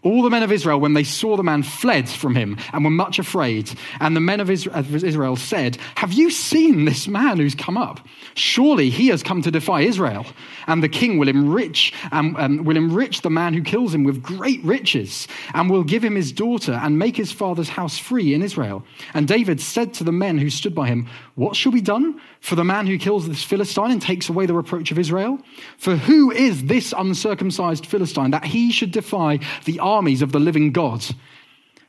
All 0.02 0.22
the 0.22 0.30
men 0.30 0.42
of 0.42 0.50
Israel, 0.50 0.80
when 0.80 0.94
they 0.94 1.04
saw 1.04 1.36
the 1.36 1.42
man, 1.42 1.62
fled 1.62 2.08
from 2.08 2.34
him 2.34 2.56
and 2.72 2.84
were 2.84 2.90
much 2.90 3.18
afraid. 3.18 3.70
And 4.00 4.16
the 4.16 4.20
men 4.20 4.40
of 4.40 4.50
Israel 4.50 5.36
said, 5.36 5.76
Have 5.96 6.14
you 6.14 6.30
seen 6.30 6.86
this 6.86 7.06
man 7.06 7.36
who's 7.36 7.54
come 7.54 7.76
up? 7.76 8.00
Surely 8.34 8.88
he 8.88 9.08
has 9.08 9.22
come 9.22 9.42
to 9.42 9.50
defy 9.50 9.82
Israel. 9.82 10.24
And 10.66 10.82
the 10.82 10.88
king 10.88 11.18
will 11.18 11.28
enrich, 11.28 11.92
um, 12.12 12.34
um, 12.36 12.64
will 12.64 12.78
enrich 12.78 13.20
the 13.20 13.30
man 13.30 13.52
who 13.52 13.62
kills 13.62 13.92
him 13.92 14.04
with 14.04 14.22
great 14.22 14.62
riches, 14.64 15.28
and 15.52 15.68
will 15.68 15.84
give 15.84 16.02
him 16.02 16.14
his 16.14 16.32
daughter 16.32 16.72
and 16.72 16.98
make 16.98 17.16
his 17.16 17.32
father's 17.32 17.68
house 17.68 17.98
free 17.98 18.32
in 18.32 18.42
Israel. 18.42 18.84
And 19.12 19.28
David 19.28 19.60
said 19.60 19.92
to 19.94 20.04
the 20.04 20.12
men 20.12 20.38
who 20.38 20.48
stood 20.48 20.74
by 20.74 20.86
him, 20.86 21.08
What 21.34 21.56
shall 21.56 21.72
be 21.72 21.80
done 21.82 22.20
for 22.40 22.54
the 22.54 22.64
man 22.64 22.86
who 22.86 22.98
kills 22.98 23.28
this 23.28 23.42
Philistine 23.42 23.90
and 23.90 24.00
takes 24.00 24.30
away 24.30 24.46
the 24.46 24.54
reproach 24.54 24.90
of 24.90 24.98
Israel? 24.98 25.38
For 25.76 25.96
who 25.96 26.30
is 26.30 26.64
this 26.64 26.94
uncircumcised 26.96 27.84
Philistine 27.84 28.30
that 28.30 28.44
he 28.44 28.72
should 28.72 28.92
defy 28.92 29.40
the 29.64 29.80
armies 29.90 30.22
of 30.22 30.32
the 30.32 30.40
living 30.40 30.72
God. 30.72 31.04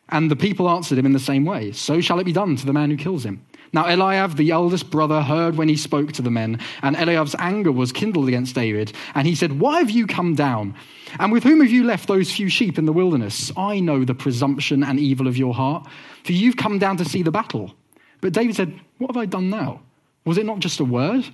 And 0.10 0.29
the 0.29 0.36
people 0.36 0.70
answered 0.70 0.98
him 0.98 1.05
in 1.05 1.13
the 1.13 1.20
same 1.20 1.46
way 1.46 1.72
So 1.72 2.01
shall 2.01 2.20
it 2.20 2.25
be 2.25 2.34
done 2.34 2.55
to 2.58 2.65
the 2.65 2.74
man 2.74 2.91
who 2.91 2.98
kills 2.98 3.25
him. 3.25 3.46
Now 3.74 3.88
Eliab, 3.88 4.36
the 4.36 4.51
eldest 4.51 4.91
brother, 4.91 5.22
heard 5.22 5.55
when 5.55 5.70
he 5.70 5.77
spoke 5.77 6.12
to 6.13 6.22
the 6.22 6.29
men, 6.29 6.60
and 6.81 6.98
Eliab's 6.98 7.36
anger 7.39 7.72
was 7.72 7.93
kindled 7.93 8.27
against 8.27 8.53
David. 8.53 8.91
And 9.15 9.25
he 9.25 9.36
said, 9.36 9.60
Why 9.60 9.79
have 9.79 9.89
you 9.89 10.08
come 10.08 10.36
down? 10.36 10.75
And 11.20 11.31
with 11.31 11.43
whom 11.43 11.62
have 11.62 11.72
you 11.72 11.86
left 11.86 12.08
those 12.08 12.31
few 12.31 12.50
sheep 12.50 12.77
in 12.77 12.86
the 12.86 12.93
wilderness? 12.93 13.51
I 13.55 13.79
know 13.79 14.03
the 14.03 14.13
presumption 14.13 14.84
and 14.84 15.00
evil 15.00 15.27
of 15.27 15.38
your 15.38 15.53
heart, 15.53 15.88
for 16.25 16.34
you've 16.34 16.58
come 16.58 16.79
down 16.79 16.98
to 16.98 17.05
see 17.05 17.24
the 17.24 17.31
battle. 17.31 17.74
But 18.20 18.34
David 18.34 18.58
said, 18.58 18.77
What 18.98 19.12
have 19.12 19.22
I 19.22 19.25
done 19.25 19.50
now? 19.50 19.81
Was 20.25 20.38
it 20.38 20.46
not 20.46 20.60
just 20.60 20.81
a 20.81 20.86
word? 20.86 21.25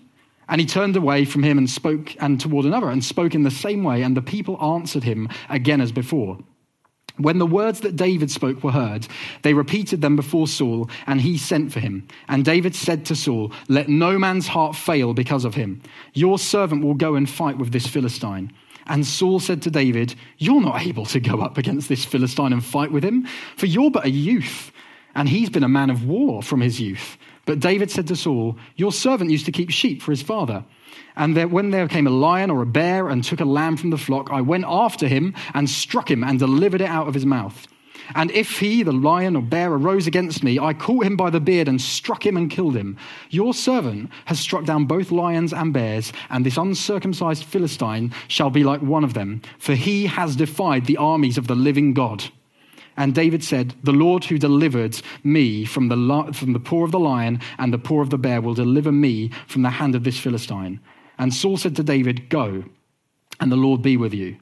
And 0.50 0.62
he 0.62 0.68
turned 0.68 0.96
away 0.96 1.26
from 1.26 1.44
him 1.44 1.58
and 1.58 1.70
spoke 1.70 2.16
and 2.22 2.40
toward 2.40 2.66
another 2.66 2.90
and 2.90 3.04
spoke 3.04 3.34
in 3.36 3.44
the 3.44 3.52
same 3.52 3.84
way, 3.84 4.04
and 4.04 4.16
the 4.16 4.22
people 4.22 4.64
answered 4.64 5.04
him 5.04 5.28
again 5.50 5.82
as 5.82 5.92
before. 5.92 6.38
When 7.18 7.40
the 7.40 7.48
words 7.48 7.80
that 7.80 7.96
David 7.96 8.30
spoke 8.30 8.64
were 8.64 8.72
heard, 8.72 9.08
they 9.42 9.54
repeated 9.54 10.02
them 10.02 10.16
before 10.16 10.48
Saul, 10.48 10.90
and 11.08 11.20
he 11.20 11.38
sent 11.38 11.74
for 11.74 11.80
him. 11.80 12.08
And 12.28 12.46
David 12.46 12.76
said 12.76 13.06
to 13.06 13.16
Saul, 13.16 13.52
Let 13.68 13.90
no 13.90 14.20
man's 14.20 14.48
heart 14.48 14.76
fail 14.76 15.14
because 15.14 15.44
of 15.44 15.56
him. 15.56 15.82
Your 16.14 16.38
servant 16.38 16.84
will 16.84 16.94
go 16.94 17.16
and 17.16 17.30
fight 17.30 17.58
with 17.58 17.72
this 17.72 17.88
Philistine. 17.88 18.54
And 18.86 19.06
Saul 19.06 19.40
said 19.40 19.64
to 19.64 19.72
David, 19.72 20.16
You're 20.38 20.62
not 20.62 20.86
able 20.86 21.06
to 21.08 21.20
go 21.20 21.42
up 21.42 21.58
against 21.58 21.90
this 21.90 22.06
Philistine 22.06 22.54
and 22.54 22.64
fight 22.64 22.92
with 22.92 23.04
him, 23.04 23.28
for 23.56 23.66
you're 23.66 23.92
but 23.92 24.06
a 24.06 24.12
youth, 24.12 24.72
and 25.16 25.28
he's 25.28 25.50
been 25.50 25.64
a 25.64 25.70
man 25.70 25.90
of 25.90 26.06
war 26.06 26.44
from 26.44 26.62
his 26.62 26.80
youth. 26.80 27.18
But 27.46 27.60
David 27.60 27.90
said 27.90 28.08
to 28.08 28.16
Saul, 28.16 28.58
Your 28.76 28.92
servant 28.92 29.32
used 29.32 29.46
to 29.46 29.52
keep 29.52 29.72
sheep 29.72 30.02
for 30.02 30.12
his 30.12 30.22
father. 30.22 30.64
And 31.18 31.36
there, 31.36 31.48
when 31.48 31.72
there 31.72 31.88
came 31.88 32.06
a 32.06 32.12
lion 32.12 32.52
or 32.52 32.62
a 32.62 32.66
bear 32.68 33.10
and 33.10 33.24
took 33.24 33.42
a 33.42 33.46
lamb 33.46 33.76
from 33.76 33.90
the 33.90 33.98
flock, 33.98 34.30
I 34.32 34.42
went 34.42 34.66
after 34.68 35.08
him 35.08 35.34
and 35.56 35.68
struck 35.68 36.10
him 36.10 36.24
and 36.24 36.38
delivered 36.38 36.80
it 36.80 36.90
out 36.90 37.08
of 37.08 37.16
his 37.16 37.26
mouth. 37.26 37.68
And 38.16 38.32
if 38.32 38.60
he, 38.60 38.84
the 38.84 38.94
lion 38.94 39.36
or 39.36 39.42
bear, 39.42 39.74
arose 39.74 40.08
against 40.08 40.44
me, 40.44 40.60
I 40.60 40.74
caught 40.74 41.06
him 41.06 41.18
by 41.18 41.32
the 41.32 41.40
beard 41.40 41.68
and 41.68 41.82
struck 41.82 42.26
him 42.26 42.38
and 42.38 42.50
killed 42.50 42.76
him. 42.76 42.98
Your 43.32 43.54
servant 43.54 44.12
has 44.26 44.40
struck 44.40 44.64
down 44.64 44.86
both 44.86 45.12
lions 45.12 45.52
and 45.54 45.74
bears, 45.74 46.14
and 46.30 46.46
this 46.46 46.56
uncircumcised 46.56 47.44
Philistine 47.44 48.14
shall 48.28 48.52
be 48.52 48.64
like 48.64 48.82
one 48.82 49.04
of 49.04 49.16
them, 49.16 49.42
for 49.58 49.74
he 49.74 50.06
has 50.06 50.36
defied 50.36 50.86
the 50.86 50.98
armies 50.98 51.38
of 51.38 51.48
the 51.48 51.56
living 51.56 51.94
God. 51.94 52.24
And 52.96 53.14
David 53.14 53.44
said, 53.44 53.76
The 53.84 53.92
Lord 53.92 54.24
who 54.24 54.38
delivered 54.38 55.02
me 55.24 55.66
from 55.66 55.90
the, 55.90 56.32
from 56.34 56.54
the 56.54 56.60
paw 56.60 56.84
of 56.84 56.92
the 56.92 57.00
lion 57.00 57.42
and 57.58 57.74
the 57.74 57.78
paw 57.78 58.02
of 58.02 58.10
the 58.12 58.18
bear 58.18 58.40
will 58.40 58.54
deliver 58.54 58.92
me 58.92 59.32
from 59.48 59.64
the 59.64 59.70
hand 59.70 59.96
of 59.96 60.04
this 60.04 60.20
Philistine. 60.20 60.80
And 61.18 61.34
Saul 61.34 61.58
said 61.58 61.76
to 61.78 61.84
David, 61.84 62.30
Go, 62.30 62.64
and 63.40 63.52
the 63.52 63.56
Lord 63.56 63.82
be 63.82 63.98
with 63.98 64.14
you. 64.14 64.38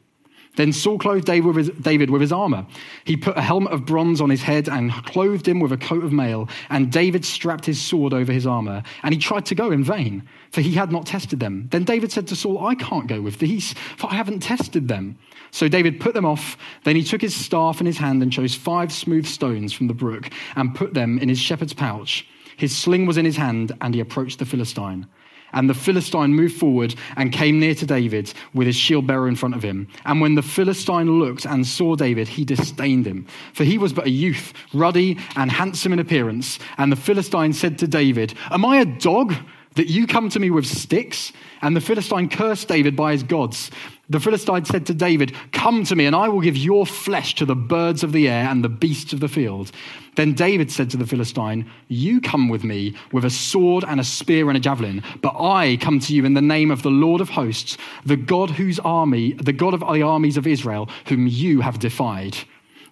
Then 0.56 0.72
Saul 0.72 0.98
clothed 0.98 1.26
David 1.26 2.10
with, 2.10 2.22
his, 2.22 2.32
armor. 2.32 2.66
He 3.04 3.18
put 3.18 3.38
a 3.38 3.42
helmet 3.42 3.74
of 3.74 3.86
bronze 3.86 4.22
on 4.22 4.30
his 4.30 4.42
head 4.42 4.70
and 4.70 4.92
clothed 4.92 5.48
him 5.48 5.60
with 5.60 5.72
a 5.72 5.78
coat 5.78 6.04
of 6.04 6.14
mail. 6.14 6.50
And 6.70 6.92
David 6.92 7.26
strapped 7.26 7.66
his 7.66 7.82
sword 7.82 8.14
over 8.14 8.32
his 8.32 8.48
armor. 8.48 8.84
And 9.04 9.14
he 9.14 9.20
tried 9.20 9.46
to 9.48 9.56
go 9.56 9.72
in 9.72 9.84
vain, 9.84 10.28
for 10.52 10.62
he 10.62 10.72
had 10.72 10.92
not 10.92 11.06
tested 11.06 11.40
them. 11.40 11.68
Then 11.72 11.84
David 11.84 12.12
said 12.12 12.28
to 12.28 12.36
Saul, 12.36 12.66
I 12.66 12.76
can't 12.76 13.08
go 13.08 13.22
with 13.22 13.40
these, 13.40 13.74
for 13.98 14.08
I 14.10 14.16
haven't 14.16 14.42
tested 14.42 14.88
them. 14.88 15.18
So 15.52 15.68
David 15.68 16.00
put 16.00 16.14
them 16.14 16.26
off. 16.26 16.58
Then 16.84 16.96
he 16.96 17.04
took 17.04 17.22
his 17.22 17.36
staff 17.36 17.80
in 17.80 17.86
his 17.86 17.98
hand 17.98 18.24
and 18.24 18.32
chose 18.32 18.56
five 18.56 18.92
smooth 18.92 19.26
stones 19.26 19.74
from 19.74 19.88
the 19.88 19.94
brook 19.94 20.30
and 20.56 20.76
put 20.76 20.94
them 20.94 21.20
in 21.20 21.30
his 21.30 21.40
shepherd's 21.40 21.74
pouch. 21.74 22.28
His 22.58 22.76
sling 22.76 23.06
was 23.06 23.18
in 23.18 23.26
his 23.26 23.36
hand, 23.36 23.74
and 23.82 23.94
he 23.94 24.00
approached 24.00 24.40
the 24.40 24.46
Philistine. 24.46 25.08
And 25.56 25.70
the 25.70 25.74
Philistine 25.74 26.36
moved 26.36 26.58
forward 26.58 26.94
and 27.16 27.32
came 27.32 27.60
near 27.60 27.74
to 27.76 27.86
David 27.86 28.32
with 28.54 28.68
his 28.68 28.76
shield 28.76 29.08
bearer 29.08 29.28
in 29.28 29.36
front 29.36 29.56
of 29.56 29.64
him. 29.64 29.88
And 30.06 30.22
when 30.22 30.36
the 30.36 30.44
Philistine 30.44 31.20
looked 31.20 31.46
and 31.46 31.66
saw 31.66 31.96
David, 31.96 32.28
he 32.28 32.46
disdained 32.46 33.08
him, 33.08 33.26
for 33.54 33.64
he 33.64 33.78
was 33.78 33.94
but 33.94 34.06
a 34.06 34.12
youth, 34.12 34.54
ruddy 34.74 35.18
and 35.36 35.50
handsome 35.50 35.94
in 35.94 36.00
appearance. 36.00 36.60
And 36.78 36.92
the 36.92 36.98
Philistine 36.98 37.54
said 37.54 37.80
to 37.80 37.88
David, 37.88 38.36
Am 38.52 38.64
I 38.66 38.78
a 38.78 38.86
dog 38.86 39.34
that 39.76 39.88
you 39.88 40.06
come 40.06 40.30
to 40.30 40.40
me 40.40 40.52
with 40.52 40.66
sticks? 40.66 41.32
And 41.62 41.76
the 41.76 41.82
Philistine 41.82 42.30
cursed 42.30 42.68
David 42.68 42.96
by 42.96 43.14
his 43.14 43.24
gods. 43.24 43.72
The 44.10 44.20
Philistine 44.20 44.66
said 44.66 44.86
to 44.86 44.94
David, 44.94 45.34
Come 45.52 45.84
to 45.86 45.96
me, 45.96 46.06
and 46.06 46.16
I 46.16 46.30
will 46.30 46.42
give 46.42 46.58
your 46.58 46.86
flesh 46.86 47.34
to 47.36 47.46
the 47.46 47.56
birds 47.56 48.04
of 48.04 48.12
the 48.12 48.30
air 48.30 48.48
and 48.48 48.64
the 48.64 48.70
beasts 48.70 49.14
of 49.14 49.20
the 49.20 49.28
field. 49.28 49.72
Then 50.16 50.34
David 50.34 50.72
said 50.72 50.92
to 50.92 50.98
the 50.98 51.08
Philistine, 51.08 51.70
You 51.88 52.22
come 52.22 52.48
with 52.48 52.64
me 52.64 52.96
with 53.12 53.26
a 53.26 53.30
sword 53.30 53.84
and 53.88 54.00
a 54.00 54.04
spear 54.04 54.48
and 54.50 54.58
a 54.58 54.62
javelin, 54.62 55.04
but 55.22 55.36
I 55.42 55.78
come 55.78 56.00
to 56.02 56.14
you 56.14 56.24
in 56.24 56.36
the 56.36 56.42
name 56.42 56.70
of 56.70 56.84
the 56.84 56.92
Lord 56.92 57.20
of 57.20 57.30
hosts, 57.30 57.78
the 58.06 58.16
God 58.16 58.52
whose 58.52 58.80
army, 58.80 59.34
the 59.34 59.54
God 59.54 59.74
of 59.74 59.80
the 59.80 60.04
armies 60.04 60.38
of 60.38 60.46
Israel, 60.46 60.88
whom 61.08 61.28
you 61.28 61.62
have 61.62 61.80
defied. 61.80 62.38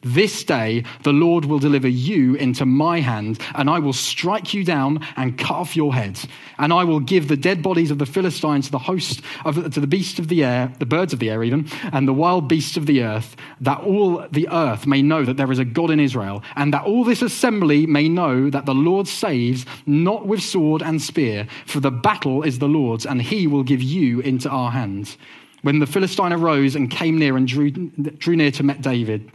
This 0.03 0.43
day 0.43 0.83
the 1.03 1.13
Lord 1.13 1.45
will 1.45 1.59
deliver 1.59 1.87
you 1.87 2.35
into 2.35 2.65
my 2.65 2.99
hand, 2.99 3.39
and 3.55 3.69
I 3.69 3.79
will 3.79 3.93
strike 3.93 4.53
you 4.53 4.63
down 4.63 5.05
and 5.15 5.37
cut 5.37 5.55
off 5.55 5.75
your 5.75 5.93
head. 5.93 6.19
And 6.57 6.73
I 6.73 6.83
will 6.83 6.99
give 6.99 7.27
the 7.27 7.37
dead 7.37 7.63
bodies 7.63 7.89
of 7.89 7.97
the 7.97 8.05
Philistines 8.05 8.65
to 8.65 8.71
the 8.71 8.79
host 8.79 9.21
of 9.45 9.55
to 9.73 9.79
the 9.79 9.87
beasts 9.87 10.19
of 10.19 10.27
the 10.27 10.43
air, 10.43 10.71
the 10.79 10.85
birds 10.85 11.13
of 11.13 11.19
the 11.19 11.29
air 11.29 11.43
even, 11.43 11.67
and 11.91 12.07
the 12.07 12.13
wild 12.13 12.47
beasts 12.47 12.77
of 12.77 12.85
the 12.85 13.01
earth, 13.03 13.35
that 13.61 13.79
all 13.79 14.27
the 14.31 14.49
earth 14.49 14.85
may 14.85 15.01
know 15.01 15.23
that 15.23 15.37
there 15.37 15.51
is 15.51 15.59
a 15.59 15.65
God 15.65 15.89
in 15.89 15.99
Israel, 15.99 16.43
and 16.55 16.73
that 16.73 16.83
all 16.83 17.03
this 17.03 17.21
assembly 17.21 17.85
may 17.85 18.09
know 18.09 18.49
that 18.49 18.65
the 18.65 18.75
Lord 18.75 19.07
saves 19.07 19.65
not 19.85 20.27
with 20.27 20.41
sword 20.41 20.81
and 20.81 21.01
spear, 21.01 21.47
for 21.65 21.79
the 21.79 21.91
battle 21.91 22.43
is 22.43 22.59
the 22.59 22.67
Lord's, 22.67 23.05
and 23.05 23.21
he 23.21 23.47
will 23.47 23.63
give 23.63 23.81
you 23.81 24.19
into 24.19 24.49
our 24.49 24.71
hands. 24.71 25.17
When 25.61 25.79
the 25.79 25.87
Philistine 25.87 26.33
arose 26.33 26.75
and 26.75 26.91
came 26.91 27.17
near 27.17 27.37
and 27.37 27.47
drew, 27.47 27.71
drew 27.71 28.35
near 28.35 28.51
to 28.51 28.63
meet 28.63 28.81
David, 28.81 29.31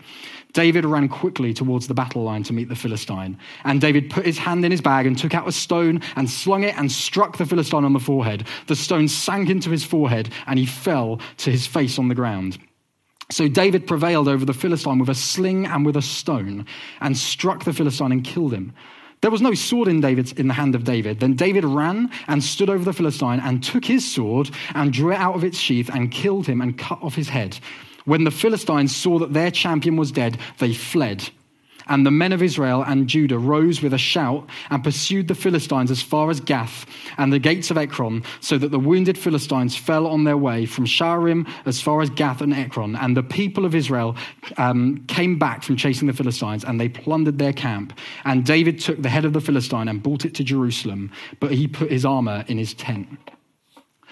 David 0.53 0.85
ran 0.85 1.09
quickly 1.09 1.53
towards 1.53 1.87
the 1.87 1.95
battle 1.95 2.23
line 2.23 2.43
to 2.45 2.53
meet 2.53 2.69
the 2.69 2.77
Philistine. 2.77 3.39
And 3.65 3.81
David 3.81 4.11
put 4.11 4.25
his 4.25 4.39
hand 4.39 4.65
in 4.65 4.71
his 4.71 4.81
bag 4.81 5.07
and 5.07 5.17
took 5.17 5.35
out 5.35 5.47
a 5.47 5.53
stone 5.53 6.01
and 6.17 6.29
slung 6.29 6.65
it 6.65 6.77
and 6.79 6.91
struck 6.91 7.37
the 7.37 7.47
Philistine 7.47 7.85
on 7.85 7.93
the 7.93 8.01
forehead. 8.01 8.47
The 8.67 8.77
stone 8.77 9.09
sank 9.09 9.51
into 9.51 9.71
his 9.71 9.85
forehead 9.85 10.31
and 10.47 10.59
he 10.59 10.67
fell 10.67 11.21
to 11.39 11.51
his 11.51 11.67
face 11.67 11.99
on 11.99 12.09
the 12.09 12.15
ground. 12.15 12.59
So 13.31 13.47
David 13.47 13.87
prevailed 13.87 14.27
over 14.27 14.45
the 14.45 14.55
Philistine 14.55 14.99
with 14.99 15.11
a 15.11 15.15
sling 15.15 15.67
and 15.67 15.85
with 15.85 15.97
a 15.97 16.03
stone 16.03 16.65
and 17.01 17.17
struck 17.17 17.65
the 17.65 17.75
Philistine 17.75 18.13
and 18.13 18.25
killed 18.25 18.55
him. 18.55 18.73
There 19.21 19.31
was 19.31 19.43
no 19.43 19.53
sword 19.53 19.89
in 19.89 20.01
David's 20.01 20.33
in 20.33 20.49
the 20.49 20.55
hand 20.55 20.75
of 20.75 20.85
David. 20.85 21.21
Then 21.21 21.35
David 21.35 21.65
ran 21.65 22.11
and 22.29 22.43
stood 22.43 22.71
over 22.71 22.85
the 22.85 22.93
Philistine 22.93 23.41
and 23.41 23.63
took 23.63 23.85
his 23.85 24.11
sword 24.11 24.51
and 24.75 24.93
drew 24.93 25.13
it 25.13 25.19
out 25.19 25.35
of 25.35 25.45
its 25.45 25.59
sheath 25.59 25.91
and 25.93 26.11
killed 26.11 26.47
him 26.47 26.61
and 26.61 26.79
cut 26.79 27.03
off 27.03 27.17
his 27.17 27.29
head. 27.29 27.59
When 28.09 28.25
the 28.25 28.31
Philistines 28.31 28.97
saw 28.97 29.19
that 29.19 29.35
their 29.35 29.51
champion 29.51 29.97
was 29.97 30.11
dead, 30.11 30.39
they 30.61 30.73
fled. 30.73 31.29
And 31.89 32.07
the 32.07 32.11
men 32.11 32.33
of 32.33 32.43
Israel 32.43 32.83
and 32.83 33.07
Judah 33.07 33.37
rose 33.39 33.83
with 33.83 33.93
a 33.93 33.99
shout 33.99 34.49
and 34.71 34.83
pursued 34.83 35.29
the 35.29 35.35
Philistines 35.35 35.91
as 35.91 36.01
far 36.01 36.31
as 36.31 36.41
Gath 36.41 36.87
and 37.19 37.31
the 37.31 37.39
gates 37.39 37.71
of 37.71 37.77
Ekron, 37.77 38.25
so 38.41 38.57
that 38.57 38.71
the 38.71 38.79
wounded 38.79 39.19
Philistines 39.19 39.77
fell 39.77 40.07
on 40.07 40.25
their 40.25 40.39
way 40.39 40.65
from 40.65 40.87
Shaaraim 40.87 41.47
as 41.67 41.83
far 41.83 42.01
as 42.01 42.09
Gath 42.09 42.41
and 42.41 42.55
Ekron. 42.55 42.97
And 42.97 43.15
the 43.15 43.23
people 43.23 43.67
of 43.67 43.75
Israel 43.75 44.17
um, 44.57 45.05
came 45.07 45.39
back 45.39 45.63
from 45.63 45.77
chasing 45.77 46.09
the 46.09 46.15
Philistines, 46.15 46.65
and 46.65 46.81
they 46.81 46.89
plundered 46.89 47.39
their 47.39 47.53
camp. 47.53 47.93
And 48.25 48.43
David 48.43 48.81
took 48.81 49.03
the 49.03 49.11
head 49.11 49.27
of 49.27 49.35
the 49.35 49.43
Philistine 49.43 49.87
and 49.87 50.03
brought 50.03 50.25
it 50.25 50.35
to 50.37 50.45
Jerusalem, 50.45 51.13
but 51.41 51.53
he 51.53 51.69
put 51.69 51.91
his 51.91 52.07
armor 52.07 52.43
in 52.49 52.57
his 52.57 52.73
tent. 52.73 53.19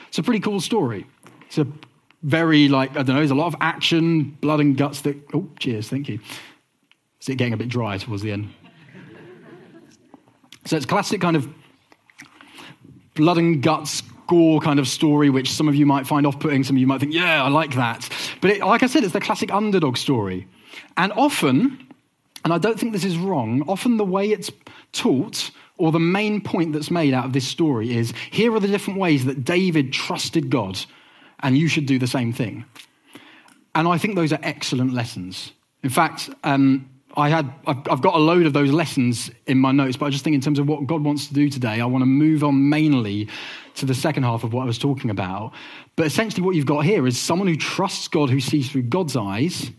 It's 0.08 0.18
a 0.18 0.22
pretty 0.22 0.40
cool 0.40 0.60
story. 0.60 1.06
It's 1.46 1.56
a 1.56 1.66
very 2.23 2.68
like 2.68 2.90
I 2.90 3.02
don't 3.02 3.08
know. 3.08 3.16
There's 3.16 3.30
a 3.30 3.35
lot 3.35 3.49
of 3.49 3.56
action, 3.61 4.37
blood 4.40 4.61
and 4.61 4.76
guts. 4.76 5.02
That 5.02 5.16
oh, 5.35 5.49
cheers, 5.58 5.88
thank 5.88 6.08
you. 6.08 6.18
Is 7.20 7.28
it 7.28 7.37
getting 7.37 7.54
a 7.54 7.56
bit 7.56 7.68
dry 7.68 7.99
towards 7.99 8.23
the 8.23 8.32
end? 8.32 8.50
So 10.64 10.76
it's 10.76 10.87
classic 10.87 11.20
kind 11.20 11.37
of 11.37 11.49
blood 13.14 13.38
and 13.38 13.62
guts 13.62 14.02
gore 14.26 14.61
kind 14.61 14.78
of 14.78 14.88
story, 14.88 15.30
which 15.30 15.50
some 15.52 15.68
of 15.68 15.75
you 15.75 15.87
might 15.87 16.06
find 16.06 16.26
off-putting. 16.26 16.64
Some 16.64 16.76
of 16.76 16.80
you 16.80 16.87
might 16.87 17.00
think, 17.00 17.14
yeah, 17.14 17.42
I 17.42 17.49
like 17.49 17.75
that. 17.75 18.08
But 18.40 18.50
it, 18.50 18.61
like 18.61 18.82
I 18.82 18.87
said, 18.87 19.04
it's 19.04 19.12
the 19.12 19.20
classic 19.20 19.52
underdog 19.52 19.96
story, 19.96 20.49
and 20.96 21.12
often, 21.12 21.87
and 22.44 22.52
I 22.52 22.58
don't 22.58 22.78
think 22.78 22.92
this 22.92 23.04
is 23.04 23.16
wrong. 23.16 23.62
Often 23.68 23.96
the 23.96 24.04
way 24.04 24.30
it's 24.30 24.50
taught 24.92 25.50
or 25.78 25.92
the 25.92 26.00
main 26.00 26.40
point 26.40 26.73
that's 26.73 26.90
made 26.90 27.12
out 27.12 27.26
of 27.26 27.32
this 27.32 27.46
story 27.46 27.94
is 27.94 28.12
here 28.30 28.54
are 28.54 28.61
the 28.61 28.68
different 28.68 28.99
ways 28.99 29.26
that 29.26 29.44
David 29.44 29.92
trusted 29.92 30.50
God 30.50 30.78
and 31.40 31.56
you 31.56 31.68
should 31.68 31.86
do 31.86 31.98
the 31.98 32.06
same 32.06 32.32
thing. 32.32 32.64
And 33.74 33.86
I 33.86 33.98
think 33.98 34.14
those 34.14 34.32
are 34.32 34.38
excellent 34.42 34.92
lessons. 34.92 35.52
In 35.82 35.90
fact, 35.90 36.30
um, 36.44 36.88
I 37.16 37.30
had, 37.30 37.50
I've 37.66 38.02
got 38.02 38.14
a 38.14 38.18
load 38.18 38.44
of 38.44 38.52
those 38.52 38.72
lessons 38.72 39.30
in 39.46 39.58
my 39.58 39.72
notes, 39.72 39.96
but 39.96 40.06
I 40.06 40.10
just 40.10 40.22
think 40.22 40.34
in 40.34 40.40
terms 40.40 40.58
of 40.58 40.68
what 40.68 40.86
God 40.86 41.02
wants 41.02 41.28
to 41.28 41.34
do 41.34 41.48
today, 41.48 41.80
I 41.80 41.86
want 41.86 42.02
to 42.02 42.06
move 42.06 42.44
on 42.44 42.68
mainly 42.68 43.28
to 43.76 43.86
the 43.86 43.94
second 43.94 44.24
half 44.24 44.44
of 44.44 44.52
what 44.52 44.62
I 44.62 44.66
was 44.66 44.78
talking 44.78 45.10
about. 45.10 45.52
But 45.96 46.06
essentially, 46.06 46.42
what 46.42 46.56
you've 46.56 46.66
got 46.66 46.84
here 46.84 47.06
is 47.06 47.18
someone 47.18 47.48
who 47.48 47.56
trusts 47.56 48.08
God, 48.08 48.28
who 48.28 48.40
sees 48.40 48.70
through 48.70 48.82
God's 48.82 49.16
eyes, 49.16 49.70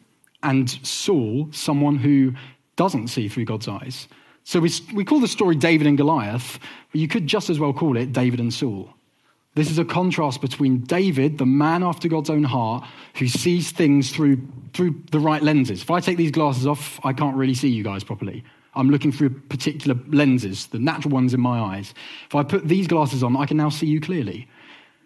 and 0.41 0.69
Saul, 0.85 1.49
someone 1.51 1.97
who 1.97 2.33
doesn't 2.75 3.09
see 3.09 3.27
through 3.27 3.45
God's 3.45 3.67
eyes. 3.67 4.07
So 4.43 4.59
we, 4.59 4.71
we 4.93 5.03
call 5.03 5.19
the 5.19 5.27
story 5.27 5.55
David 5.55 5.87
and 5.87 5.97
Goliath, 5.97 6.59
but 6.91 7.01
you 7.01 7.07
could 7.07 7.27
just 7.27 7.49
as 7.49 7.59
well 7.59 7.73
call 7.73 7.97
it 7.97 8.13
David 8.13 8.39
and 8.39 8.53
Saul. 8.53 8.89
This 9.57 9.71
is 9.71 9.79
a 9.79 9.85
contrast 9.85 10.39
between 10.39 10.81
David, 10.81 11.39
the 11.39 11.45
man 11.47 11.81
after 11.81 12.07
God's 12.07 12.29
own 12.29 12.43
heart, 12.43 12.85
who 13.15 13.27
sees 13.27 13.71
things 13.71 14.11
through, 14.11 14.39
through 14.73 15.01
the 15.09 15.19
right 15.19 15.41
lenses. 15.41 15.81
If 15.81 15.89
I 15.89 15.99
take 15.99 16.15
these 16.15 16.29
glasses 16.29 16.67
off, 16.67 16.99
I 17.03 17.11
can't 17.11 17.35
really 17.35 17.55
see 17.55 17.67
you 17.67 17.83
guys 17.83 18.03
properly. 18.03 18.43
I'm 18.75 18.91
looking 18.91 19.11
through 19.11 19.31
particular 19.31 19.99
lenses, 20.09 20.67
the 20.67 20.77
natural 20.77 21.11
ones 21.11 21.33
in 21.33 21.41
my 21.41 21.57
eyes. 21.57 21.95
If 22.27 22.35
I 22.35 22.43
put 22.43 22.67
these 22.67 22.85
glasses 22.85 23.23
on, 23.23 23.35
I 23.35 23.47
can 23.47 23.57
now 23.57 23.69
see 23.69 23.87
you 23.87 23.99
clearly. 23.99 24.47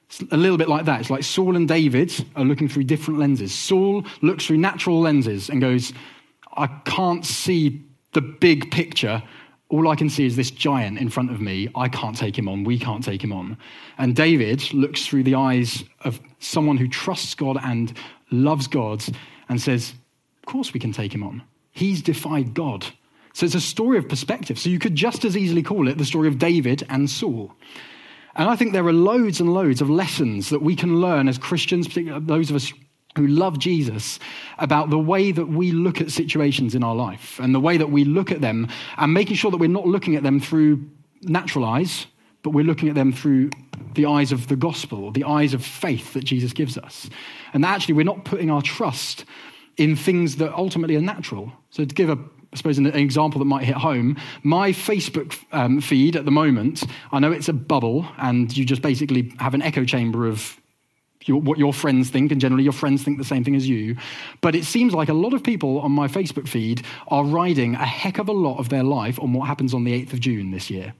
It's 0.07 0.19
a 0.33 0.35
little 0.35 0.57
bit 0.57 0.67
like 0.67 0.83
that. 0.83 0.99
It's 0.99 1.09
like 1.09 1.23
Saul 1.23 1.55
and 1.55 1.65
David 1.65 2.13
are 2.35 2.43
looking 2.43 2.67
through 2.67 2.83
different 2.83 3.21
lenses. 3.21 3.53
Saul 3.53 4.03
looks 4.21 4.45
through 4.45 4.57
natural 4.57 4.99
lenses 4.99 5.49
and 5.49 5.61
goes, 5.61 5.93
I 6.57 6.67
can't 6.83 7.25
see 7.25 7.85
the 8.11 8.21
big 8.21 8.69
picture 8.69 9.23
all 9.71 9.87
I 9.87 9.95
can 9.95 10.09
see 10.09 10.25
is 10.25 10.35
this 10.35 10.51
giant 10.51 10.99
in 10.99 11.09
front 11.09 11.31
of 11.31 11.39
me. 11.39 11.69
I 11.75 11.87
can't 11.87 12.17
take 12.17 12.37
him 12.37 12.49
on. 12.49 12.65
We 12.65 12.77
can't 12.77 13.03
take 13.03 13.23
him 13.23 13.31
on. 13.31 13.57
And 13.97 14.15
David 14.15 14.73
looks 14.73 15.05
through 15.05 15.23
the 15.23 15.35
eyes 15.35 15.85
of 16.01 16.19
someone 16.39 16.75
who 16.75 16.89
trusts 16.89 17.33
God 17.35 17.57
and 17.63 17.93
loves 18.31 18.67
God 18.67 19.03
and 19.47 19.61
says, 19.61 19.93
Of 20.43 20.45
course 20.45 20.73
we 20.73 20.79
can 20.79 20.91
take 20.91 21.13
him 21.13 21.23
on. 21.23 21.41
He's 21.71 22.01
defied 22.01 22.53
God. 22.53 22.85
So 23.33 23.45
it's 23.45 23.55
a 23.55 23.61
story 23.61 23.97
of 23.97 24.09
perspective. 24.09 24.59
So 24.59 24.69
you 24.69 24.77
could 24.77 24.95
just 24.95 25.23
as 25.23 25.37
easily 25.37 25.63
call 25.63 25.87
it 25.87 25.97
the 25.97 26.05
story 26.05 26.27
of 26.27 26.37
David 26.37 26.85
and 26.89 27.09
Saul. 27.09 27.53
And 28.35 28.49
I 28.49 28.57
think 28.57 28.73
there 28.73 28.85
are 28.85 28.93
loads 28.93 29.39
and 29.39 29.53
loads 29.53 29.79
of 29.79 29.89
lessons 29.89 30.49
that 30.49 30.61
we 30.61 30.75
can 30.75 30.99
learn 30.99 31.29
as 31.29 31.37
Christians, 31.37 31.87
particularly 31.87 32.25
those 32.25 32.49
of 32.49 32.57
us 32.57 32.73
who 33.15 33.27
love 33.27 33.59
Jesus 33.59 34.19
about 34.57 34.89
the 34.89 34.99
way 34.99 35.31
that 35.31 35.47
we 35.47 35.71
look 35.71 35.99
at 35.99 36.11
situations 36.11 36.75
in 36.75 36.83
our 36.83 36.95
life 36.95 37.39
and 37.39 37.53
the 37.53 37.59
way 37.59 37.77
that 37.77 37.91
we 37.91 38.03
look 38.05 38.31
at 38.31 38.41
them 38.41 38.67
and 38.97 39.13
making 39.13 39.35
sure 39.35 39.51
that 39.51 39.57
we're 39.57 39.67
not 39.67 39.87
looking 39.87 40.15
at 40.15 40.23
them 40.23 40.39
through 40.39 40.83
natural 41.21 41.65
eyes, 41.65 42.07
but 42.43 42.51
we're 42.51 42.63
looking 42.63 42.89
at 42.89 42.95
them 42.95 43.11
through 43.11 43.49
the 43.93 44.05
eyes 44.05 44.31
of 44.31 44.47
the 44.47 44.55
gospel, 44.55 45.11
the 45.11 45.25
eyes 45.25 45.53
of 45.53 45.65
faith 45.65 46.13
that 46.13 46.23
Jesus 46.23 46.53
gives 46.53 46.77
us. 46.77 47.09
And 47.53 47.65
actually, 47.65 47.95
we're 47.95 48.05
not 48.05 48.25
putting 48.25 48.49
our 48.49 48.61
trust 48.61 49.25
in 49.77 49.95
things 49.95 50.37
that 50.37 50.53
ultimately 50.53 50.95
are 50.95 51.01
natural. 51.01 51.51
So, 51.69 51.85
to 51.85 51.95
give 51.95 52.09
a 52.09 52.17
I 52.53 52.57
suppose 52.57 52.77
an 52.77 52.87
example 52.87 53.39
that 53.39 53.45
might 53.45 53.63
hit 53.63 53.77
home, 53.77 54.17
my 54.43 54.71
Facebook 54.71 55.37
um, 55.53 55.79
feed 55.79 56.17
at 56.17 56.25
the 56.25 56.31
moment, 56.31 56.83
I 57.13 57.19
know 57.19 57.31
it's 57.31 57.47
a 57.47 57.53
bubble, 57.53 58.05
and 58.17 58.55
you 58.55 58.65
just 58.65 58.81
basically 58.81 59.33
have 59.39 59.53
an 59.53 59.61
echo 59.61 59.85
chamber 59.85 60.27
of 60.27 60.59
what 61.27 61.57
your 61.57 61.73
friends 61.73 62.09
think, 62.09 62.31
and 62.31 62.41
generally 62.41 62.63
your 62.63 62.73
friends 62.73 63.03
think 63.03 63.17
the 63.17 63.23
same 63.23 63.43
thing 63.43 63.55
as 63.55 63.67
you. 63.67 63.95
But 64.41 64.55
it 64.55 64.65
seems 64.65 64.93
like 64.93 65.09
a 65.09 65.13
lot 65.13 65.33
of 65.33 65.43
people 65.43 65.79
on 65.79 65.91
my 65.91 66.07
Facebook 66.07 66.47
feed 66.47 66.83
are 67.07 67.23
riding 67.23 67.75
a 67.75 67.85
heck 67.85 68.17
of 68.17 68.27
a 68.27 68.33
lot 68.33 68.57
of 68.57 68.69
their 68.69 68.83
life 68.83 69.19
on 69.19 69.33
what 69.33 69.47
happens 69.47 69.73
on 69.73 69.83
the 69.83 69.93
8th 70.05 70.13
of 70.13 70.19
June 70.19 70.51
this 70.51 70.69
year. 70.69 70.93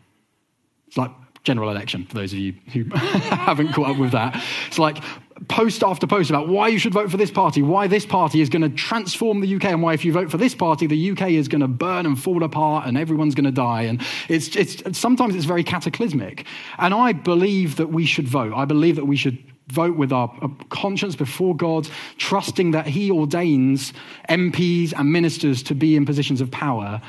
It's 0.88 0.98
like 0.98 1.12
general 1.44 1.72
election, 1.72 2.06
for 2.06 2.14
those 2.14 2.34
of 2.34 2.40
you 2.40 2.54
who 2.72 2.84
haven't 2.94 3.74
caught 3.74 3.90
up 3.90 3.98
with 3.98 4.12
that. 4.12 4.44
It's 4.68 4.78
like 4.78 5.04
post 5.48 5.84
after 5.84 6.06
post 6.06 6.30
about 6.30 6.48
why 6.48 6.68
you 6.68 6.78
should 6.78 6.94
vote 6.94 7.10
for 7.10 7.18
this 7.18 7.32
party, 7.32 7.64
why 7.64 7.88
this 7.88 8.06
party 8.06 8.42
is 8.42 8.50
going 8.50 8.62
to 8.62 8.70
transform 8.70 9.42
the 9.42 9.56
UK, 9.56 9.66
and 9.66 9.82
why 9.82 9.94
if 9.94 10.06
you 10.06 10.14
vote 10.14 10.30
for 10.30 10.38
this 10.38 10.54
party, 10.54 10.86
the 10.86 11.12
UK 11.12 11.32
is 11.32 11.48
going 11.48 11.62
to 11.62 11.68
burn 11.68 12.06
and 12.06 12.22
fall 12.22 12.44
apart 12.44 12.86
and 12.86 12.98
everyone's 12.98 13.34
going 13.34 13.46
to 13.46 13.52
die. 13.52 13.84
And 13.84 14.02
it's, 14.30 14.56
it's, 14.56 14.98
sometimes 14.98 15.36
it's 15.36 15.46
very 15.46 15.64
cataclysmic. 15.64 16.46
And 16.78 16.94
I 16.94 17.14
believe 17.14 17.78
that 17.78 17.88
we 17.88 18.06
should 18.06 18.28
vote. 18.28 18.54
I 18.56 18.66
believe 18.66 18.96
that 18.98 19.06
we 19.06 19.16
should 19.16 19.40
vote 19.72 19.96
with 19.96 20.12
our 20.12 20.32
uh, 20.42 20.48
conscience 20.70 21.16
before 21.16 21.56
God, 21.56 21.90
trusting 22.18 22.72
that 22.72 22.88
He 22.88 23.10
ordains 23.10 23.94
MPs 24.30 24.94
and 24.98 25.12
ministers 25.12 25.64
to 25.64 25.76
be 25.76 25.96
in 25.96 26.06
positions 26.06 26.42
of 26.42 26.52
power. 26.52 27.02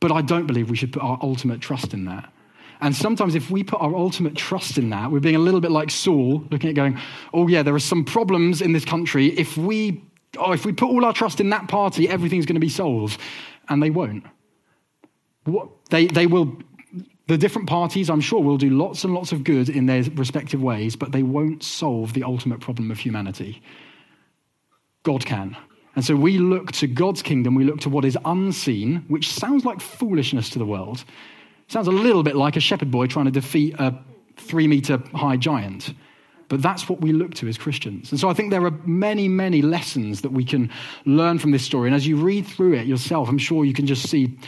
But 0.00 0.12
I 0.12 0.22
don't 0.22 0.46
believe 0.46 0.70
we 0.70 0.76
should 0.76 0.92
put 0.92 1.02
our 1.02 1.18
ultimate 1.22 1.60
trust 1.60 1.92
in 1.92 2.04
that. 2.04 2.32
And 2.80 2.94
sometimes, 2.94 3.34
if 3.34 3.50
we 3.50 3.64
put 3.64 3.80
our 3.80 3.94
ultimate 3.94 4.36
trust 4.36 4.78
in 4.78 4.90
that, 4.90 5.10
we're 5.10 5.18
being 5.18 5.34
a 5.34 5.40
little 5.40 5.60
bit 5.60 5.72
like 5.72 5.90
Saul, 5.90 6.44
looking 6.50 6.70
at 6.70 6.76
going, 6.76 6.98
oh, 7.34 7.48
yeah, 7.48 7.64
there 7.64 7.74
are 7.74 7.80
some 7.80 8.04
problems 8.04 8.62
in 8.62 8.72
this 8.72 8.84
country. 8.84 9.26
If 9.36 9.56
we, 9.56 10.04
oh, 10.38 10.52
if 10.52 10.64
we 10.64 10.72
put 10.72 10.88
all 10.88 11.04
our 11.04 11.12
trust 11.12 11.40
in 11.40 11.50
that 11.50 11.66
party, 11.66 12.08
everything's 12.08 12.46
going 12.46 12.54
to 12.54 12.60
be 12.60 12.68
solved. 12.68 13.20
And 13.68 13.82
they 13.82 13.90
won't. 13.90 14.24
What, 15.44 15.68
they, 15.90 16.06
they 16.06 16.26
will, 16.26 16.56
the 17.28 17.38
different 17.38 17.68
parties, 17.68 18.08
I'm 18.08 18.22
sure, 18.22 18.42
will 18.42 18.56
do 18.56 18.70
lots 18.70 19.04
and 19.04 19.14
lots 19.14 19.32
of 19.32 19.44
good 19.44 19.68
in 19.68 19.84
their 19.84 20.02
respective 20.14 20.62
ways, 20.62 20.96
but 20.96 21.12
they 21.12 21.22
won't 21.22 21.62
solve 21.62 22.14
the 22.14 22.24
ultimate 22.24 22.60
problem 22.60 22.90
of 22.90 22.98
humanity. 22.98 23.62
God 25.02 25.24
can. 25.26 25.56
And 25.94 26.04
so 26.04 26.16
we 26.16 26.38
look 26.38 26.72
to 26.72 26.86
God's 26.86 27.22
kingdom, 27.22 27.54
we 27.54 27.64
look 27.64 27.80
to 27.80 27.90
what 27.90 28.06
is 28.06 28.16
unseen, 28.24 29.04
which 29.08 29.30
sounds 29.30 29.66
like 29.66 29.80
foolishness 29.80 30.48
to 30.50 30.58
the 30.58 30.64
world. 30.64 31.04
Sounds 31.68 31.86
a 31.86 31.92
little 31.92 32.22
bit 32.22 32.34
like 32.34 32.56
a 32.56 32.60
shepherd 32.60 32.90
boy 32.90 33.06
trying 33.06 33.26
to 33.26 33.30
defeat 33.30 33.74
a 33.78 33.98
three 34.36 34.66
meter 34.66 35.02
high 35.14 35.36
giant. 35.36 35.92
But 36.48 36.62
that's 36.62 36.88
what 36.88 37.00
we 37.00 37.12
look 37.12 37.34
to 37.34 37.48
as 37.48 37.58
Christians. 37.58 38.10
And 38.10 38.18
so 38.18 38.30
I 38.30 38.34
think 38.34 38.50
there 38.50 38.64
are 38.64 38.70
many, 38.86 39.28
many 39.28 39.60
lessons 39.60 40.22
that 40.22 40.32
we 40.32 40.44
can 40.44 40.70
learn 41.04 41.38
from 41.38 41.50
this 41.50 41.62
story. 41.62 41.88
And 41.88 41.94
as 41.94 42.06
you 42.06 42.16
read 42.16 42.46
through 42.46 42.74
it 42.74 42.86
yourself, 42.86 43.28
I'm 43.28 43.38
sure 43.38 43.64
you 43.64 43.74
can 43.74 43.86
just 43.86 44.08
see 44.08 44.38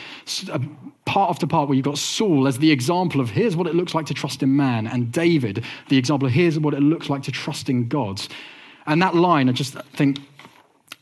part 1.05 1.29
after 1.29 1.47
part 1.47 1.69
where 1.69 1.77
you've 1.77 1.85
got 1.85 1.99
Saul 1.99 2.47
as 2.47 2.59
the 2.59 2.71
example 2.71 3.21
of 3.21 3.29
here's 3.29 3.57
what 3.57 3.67
it 3.67 3.75
looks 3.75 3.95
like 3.95 4.07
to 4.07 4.15
trust 4.15 4.43
in 4.43 4.57
man, 4.57 4.87
and 4.87 5.13
David, 5.13 5.65
the 5.89 5.99
example 5.99 6.27
of 6.27 6.33
here's 6.33 6.59
what 6.59 6.73
it 6.73 6.81
looks 6.81 7.11
like 7.11 7.25
to 7.25 7.33
trust 7.33 7.69
in 7.69 7.89
God. 7.89 8.23
And 8.87 9.03
that 9.03 9.15
line, 9.15 9.49
I 9.49 9.53
just 9.53 9.75
think 9.93 10.21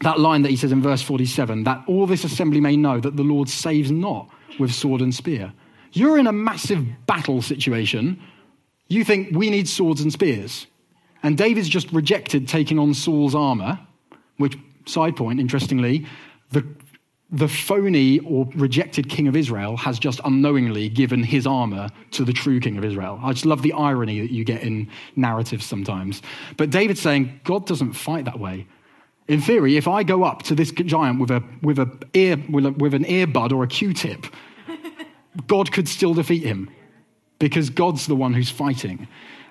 that 0.01 0.19
line 0.19 0.43
that 0.43 0.51
he 0.51 0.57
says 0.57 0.73
in 0.73 0.83
verse 0.83 1.03
47 1.03 1.65
that 1.65 1.85
all 1.87 2.07
this 2.07 2.25
assembly 2.25 2.61
may 2.61 2.77
know 2.77 3.01
that 3.01 3.17
the 3.17 3.23
Lord 3.23 3.49
saves 3.49 3.91
not 3.91 4.29
with 4.59 4.73
sword 4.73 5.01
and 5.01 5.15
spear. 5.15 5.53
You're 5.93 6.19
in 6.19 6.27
a 6.27 6.33
massive 6.33 6.85
battle 7.07 7.43
situation. 7.43 8.21
You 8.89 9.05
think 9.05 9.37
we 9.37 9.51
need 9.51 9.69
swords 9.69 10.01
and 10.01 10.13
spears. 10.13 10.67
And 11.23 11.37
David's 11.37 11.69
just 11.69 11.91
rejected 11.93 12.49
taking 12.49 12.79
on 12.79 12.95
Saul's 12.95 13.35
armor, 13.35 13.79
which, 14.37 14.57
side 14.87 15.17
point, 15.17 15.41
interestingly, 15.41 16.07
the, 16.53 16.65
the 17.31 17.49
phony 17.49 18.21
or 18.21 18.49
rejected 18.55 19.09
king 19.09 19.29
of 19.29 19.37
Israel 19.37 19.77
has 19.77 19.99
just 19.99 20.21
unknowingly 20.25 20.89
given 20.89 21.23
his 21.23 21.47
armor 21.47 21.89
to 22.13 22.25
the 22.25 22.33
true 22.33 22.61
king 22.61 22.79
of 22.79 22.85
Israel. 22.85 23.21
I 23.23 23.33
just 23.33 23.45
love 23.45 23.63
the 23.63 23.73
irony 23.73 24.21
that 24.21 24.33
you 24.33 24.45
get 24.45 24.63
in 24.63 24.89
narratives 25.17 25.67
sometimes. 25.67 26.23
But 26.57 26.71
David's 26.71 27.03
saying, 27.03 27.41
God 27.45 27.67
doesn't 27.67 27.93
fight 27.93 28.25
that 28.25 28.39
way. 28.39 28.67
In 29.27 29.43
theory, 29.43 29.77
if 29.77 29.87
I 29.87 30.05
go 30.05 30.25
up 30.25 30.43
to 30.45 30.55
this 30.55 30.73
giant 30.73 31.21
with, 31.21 31.31
a, 31.31 31.43
with, 31.61 31.79
a 31.79 31.91
ear, 32.15 32.43
with, 32.49 32.65
a, 32.65 32.73
with 32.73 32.95
an 32.95 33.05
earbud 33.05 33.53
or 33.53 33.63
a 33.63 33.69
Q 33.69 33.93
tip, 33.93 34.27
God 35.47 35.71
could 35.71 35.87
still 35.87 36.15
defeat 36.15 36.45
him 36.45 36.71
because 37.39 37.69
God's 37.69 38.07
the 38.07 38.17
one 38.17 38.33
who's 38.33 38.51
fighting. 38.51 39.07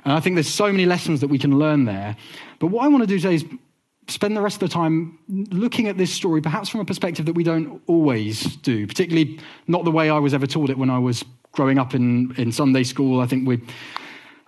And 0.08 0.16
I 0.16 0.22
think 0.22 0.38
there's 0.38 0.48
so 0.48 0.72
many 0.72 0.86
lessons 0.86 1.20
that 1.20 1.28
we 1.28 1.38
can 1.38 1.60
learn 1.60 1.84
there. 1.84 2.16
But 2.60 2.68
what 2.68 2.86
I 2.86 2.88
want 2.88 3.04
to 3.04 3.08
do 3.08 3.20
today 3.20 3.36
is 3.36 3.46
spend 4.08 4.38
the 4.38 4.42
rest 4.42 4.64
of 4.64 4.70
the 4.70 4.74
time 4.74 5.20
looking 5.28 5.90
at 5.90 5.98
this 5.98 6.14
story, 6.14 6.40
perhaps 6.40 6.70
from 6.70 6.80
a 6.80 6.86
perspective 6.86 7.26
that 7.26 7.34
we 7.34 7.44
don't 7.44 7.82
always 7.88 8.56
do, 8.56 8.88
particularly 8.88 9.38
not 9.68 9.84
the 9.84 9.92
way 9.92 10.10
I 10.10 10.18
was 10.20 10.34
ever 10.34 10.48
taught 10.48 10.70
it 10.70 10.78
when 10.78 10.90
I 10.90 10.98
was 10.98 11.26
growing 11.52 11.78
up 11.78 11.94
in, 11.94 12.34
in 12.38 12.54
Sunday 12.54 12.86
school. 12.86 13.20
I 13.20 13.26
think 13.26 13.46
we, 13.46 13.62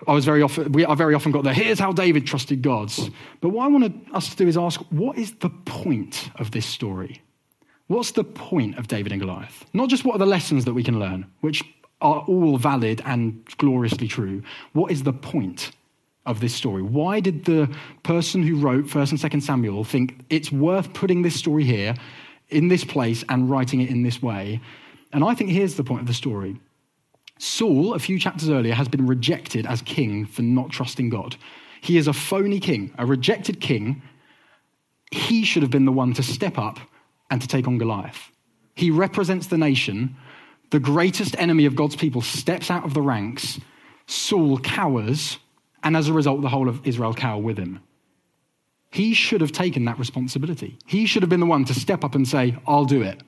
I 0.08 0.14
was 0.14 0.24
very 0.24 0.42
often, 0.42 0.72
we, 0.72 0.86
I 0.86 0.96
very 0.96 1.14
often 1.14 1.34
got 1.34 1.44
there, 1.44 1.54
here's 1.54 1.78
how 1.78 1.92
David 1.92 2.26
trusted 2.26 2.62
God's. 2.62 3.10
But 3.42 3.50
what 3.50 3.66
I 3.66 3.68
want 3.68 4.08
us 4.14 4.30
to 4.30 4.38
do 4.38 4.48
is 4.48 4.56
ask, 4.56 4.80
what 4.92 5.18
is 5.18 5.34
the 5.40 5.50
point 5.50 6.30
of 6.36 6.52
this 6.52 6.66
story? 6.66 7.22
What's 7.88 8.12
the 8.12 8.24
point 8.24 8.78
of 8.78 8.88
David 8.88 9.12
and 9.12 9.20
Goliath? 9.20 9.66
Not 9.74 9.90
just 9.90 10.06
what 10.06 10.16
are 10.16 10.20
the 10.20 10.26
lessons 10.26 10.64
that 10.64 10.74
we 10.74 10.84
can 10.84 11.02
learn, 11.02 11.26
which 11.42 11.66
are 12.02 12.24
all 12.28 12.58
valid 12.58 13.02
and 13.06 13.46
gloriously 13.58 14.08
true. 14.08 14.42
What 14.74 14.92
is 14.92 15.04
the 15.04 15.14
point 15.14 15.72
of 16.26 16.40
this 16.40 16.54
story? 16.54 16.82
Why 16.82 17.20
did 17.20 17.46
the 17.46 17.74
person 18.04 18.44
who 18.44 18.56
wrote 18.56 18.86
1st 18.86 19.12
and 19.12 19.20
2nd 19.20 19.44
Samuel 19.44 19.84
think 19.84 20.26
it's 20.30 20.52
worth 20.52 20.94
putting 20.94 21.22
this 21.22 21.36
story 21.36 21.64
here, 21.64 21.96
in 22.50 22.68
this 22.68 22.84
place, 22.84 23.24
and 23.30 23.50
writing 23.50 23.82
it 23.82 23.90
in 23.90 24.04
this 24.04 24.22
way? 24.22 24.62
And 25.12 25.24
I 25.24 25.34
think 25.34 25.50
here's 25.50 25.76
the 25.76 25.84
point 25.84 26.02
of 26.02 26.08
the 26.08 26.14
story. 26.14 26.60
Saul, 27.38 27.94
a 27.94 28.00
few 28.00 28.20
chapters 28.20 28.50
earlier, 28.50 28.74
has 28.74 28.88
been 28.88 29.08
rejected 29.08 29.66
as 29.66 29.82
king 29.82 30.26
for 30.26 30.42
not 30.42 30.70
trusting 30.70 31.10
God. 31.10 31.36
He 31.82 31.98
is 31.98 32.08
a 32.08 32.14
phony 32.14 32.60
king, 32.60 32.94
a 32.98 33.06
rejected 33.06 33.62
king. 33.62 34.02
He 35.12 35.46
should 35.46 35.64
have 35.64 35.72
been 35.72 35.86
the 35.86 35.92
one 35.92 36.14
to 36.14 36.24
step 36.24 36.58
up 36.58 36.80
and 37.32 37.42
to 37.42 37.48
take 37.48 37.68
on 37.68 37.78
Goliath. 37.78 38.30
He 38.76 38.92
represents 38.92 39.48
the 39.48 39.58
nation. 39.58 40.18
The 40.72 40.80
greatest 40.80 41.36
enemy 41.40 41.66
of 41.66 41.76
God's 41.76 41.96
people 41.96 42.22
steps 42.22 42.70
out 42.70 42.86
of 42.86 42.94
the 42.94 43.02
ranks. 43.02 43.60
Saul 44.06 44.60
cowers, 44.60 45.38
and 45.84 45.96
as 45.96 46.08
a 46.08 46.14
result, 46.14 46.42
the 46.42 46.50
whole 46.50 46.70
of 46.70 46.86
Israel 46.88 47.14
cower 47.14 47.42
with 47.42 47.58
him. 47.58 47.80
He 48.92 49.14
should 49.14 49.42
have 49.42 49.52
taken 49.52 49.86
that 49.86 50.00
responsibility. 50.00 50.78
He 50.86 51.06
should 51.06 51.22
have 51.22 51.30
been 51.30 51.40
the 51.40 51.46
one 51.46 51.66
to 51.66 51.74
step 51.74 52.04
up 52.04 52.16
and 52.16 52.28
say, 52.28 52.58
I'll 52.66 52.86
do 52.86 53.04
it. 53.04 53.22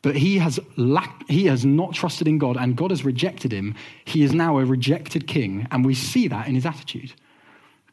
But 0.00 0.16
he 0.16 0.38
has, 0.38 0.58
lack, 0.76 1.28
he 1.28 1.46
has 1.46 1.66
not 1.66 1.92
trusted 1.92 2.28
in 2.28 2.38
God, 2.38 2.56
and 2.56 2.76
God 2.76 2.90
has 2.90 3.04
rejected 3.04 3.52
him. 3.52 3.74
He 4.04 4.22
is 4.22 4.32
now 4.32 4.58
a 4.58 4.64
rejected 4.64 5.26
king, 5.26 5.66
and 5.70 5.84
we 5.84 5.94
see 5.94 6.28
that 6.28 6.46
in 6.46 6.54
his 6.54 6.64
attitude. 6.64 7.12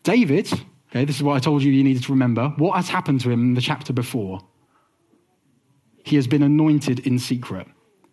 David, 0.03 0.49
okay, 0.91 1.03
this 1.03 1.17
is 1.17 1.23
what 1.23 1.35
I 1.35 1.39
told 1.39 1.63
you 1.63 1.71
you 1.71 1.83
needed 1.83 2.03
to 2.03 2.11
remember. 2.11 2.53
What 2.57 2.75
has 2.75 2.87
happened 2.87 3.21
to 3.21 3.31
him 3.31 3.41
in 3.41 3.53
the 3.53 3.61
chapter 3.61 3.91
before? 3.91 4.41
he 6.05 6.15
has 6.15 6.27
been 6.27 6.43
anointed 6.43 6.99
in 6.99 7.17
secret. 7.17 7.67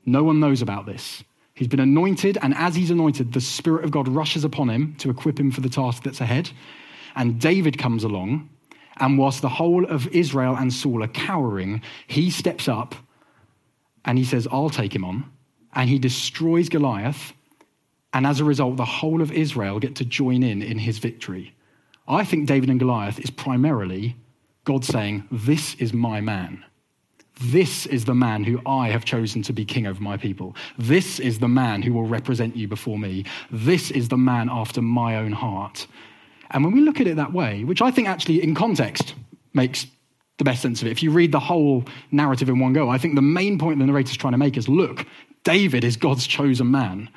No 0.05 0.25
one 0.25 0.41
knows 0.41 0.62
about 0.62 0.87
this. 0.87 1.23
He's 1.55 1.69
been 1.69 1.81
anointed, 1.81 2.38
and 2.41 2.55
as 2.55 2.75
he's 2.75 2.91
anointed, 2.91 3.33
the 3.33 3.41
Spirit 3.41 3.85
of 3.85 3.91
God 3.91 4.09
rushes 4.09 4.45
upon 4.45 4.71
him 4.71 4.95
to 4.99 5.11
equip 5.11 5.38
him 5.38 5.51
for 5.51 5.61
the 5.61 5.69
task 5.69 6.03
that's 6.03 6.21
ahead. 6.21 6.51
And 7.15 7.41
David 7.41 7.79
comes 7.79 8.05
along, 8.05 8.49
and 8.99 9.19
whilst 9.19 9.43
the 9.43 9.49
whole 9.49 9.85
of 9.85 10.09
Israel 10.09 10.57
and 10.57 10.73
Saul 10.73 11.03
are 11.03 11.09
cowering, 11.09 11.83
he 12.07 12.31
steps 12.31 12.69
up 12.69 12.95
and 14.05 14.19
he 14.19 14.25
says, 14.25 14.49
I'll 14.51 14.71
take 14.71 14.95
him 14.95 15.05
on. 15.05 15.31
And 15.75 15.88
he 15.88 15.99
destroys 15.99 16.69
Goliath. 16.69 17.33
And 18.12 18.27
as 18.27 18.41
a 18.41 18.45
result, 18.45 18.77
the 18.77 18.85
whole 18.85 19.23
of 19.23 19.33
Israel 19.33 19.79
get 19.79 19.97
to 19.97 20.05
join 20.05 20.43
in 20.43 20.62
in 20.62 20.79
his 20.79 20.99
victory. 20.99 21.55
I 22.07 22.25
think 22.25 22.47
David 22.47 22.69
and 22.69 22.81
Goliath 22.81 23.19
is 23.19 23.31
primarily 23.31 24.17
God 24.65 24.85
saying, 24.85 25.27
This 25.31 25.75
is 25.77 25.93
my 25.93 26.21
man. 26.21 26.65
This 27.45 27.87
is 27.87 28.05
the 28.05 28.15
man 28.15 28.45
who 28.45 28.61
I 28.67 28.91
have 28.91 29.05
chosen 29.05 29.43
to 29.43 29.53
be 29.53 29.65
king 29.65 29.89
over 29.89 30.01
my 30.01 30.17
people. 30.17 30.55
This 30.79 31.19
is 31.19 31.41
the 31.41 31.49
man 31.49 31.83
who 31.83 31.93
will 31.93 32.07
represent 32.07 32.57
you 32.57 32.69
before 32.69 32.99
me. 32.99 33.25
This 33.51 33.91
is 33.91 34.09
the 34.09 34.17
man 34.17 34.49
after 34.49 34.81
my 34.81 35.17
own 35.17 35.33
heart. 35.33 35.89
And 36.53 36.63
when 36.63 36.73
we 36.73 36.81
look 36.81 37.01
at 37.01 37.09
it 37.09 37.17
that 37.17 37.33
way, 37.33 37.65
which 37.65 37.83
I 37.83 37.91
think 37.91 38.09
actually 38.09 38.43
in 38.43 38.55
context 38.55 39.15
makes 39.55 39.87
the 40.39 40.45
best 40.45 40.63
sense 40.63 40.83
of 40.83 40.87
it, 40.87 40.93
if 40.93 41.03
you 41.03 41.11
read 41.11 41.33
the 41.33 41.41
whole 41.41 41.85
narrative 42.13 42.49
in 42.49 42.61
one 42.61 42.75
go, 42.75 42.89
I 42.89 42.99
think 42.99 43.17
the 43.17 43.23
main 43.23 43.59
point 43.59 43.81
the 43.81 43.87
narrator's 43.87 44.17
trying 44.17 44.35
to 44.35 44.39
make 44.39 44.57
is 44.57 44.69
look, 44.69 45.05
David 45.43 45.83
is 45.83 45.97
God's 45.97 46.29
chosen 46.29 46.71
man. 46.71 47.11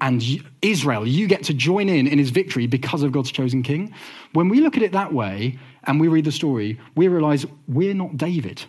And 0.00 0.22
Israel, 0.62 1.08
you 1.08 1.26
get 1.26 1.42
to 1.44 1.54
join 1.54 1.88
in 1.88 2.06
in 2.06 2.18
his 2.18 2.30
victory 2.30 2.68
because 2.68 3.02
of 3.02 3.10
God's 3.10 3.32
chosen 3.32 3.64
king. 3.64 3.92
When 4.32 4.48
we 4.48 4.60
look 4.60 4.76
at 4.76 4.84
it 4.84 4.92
that 4.92 5.12
way 5.12 5.58
and 5.84 5.98
we 5.98 6.06
read 6.06 6.26
the 6.26 6.32
story, 6.32 6.78
we 6.94 7.08
realize 7.08 7.46
we're 7.66 7.94
not 7.94 8.16
David 8.16 8.62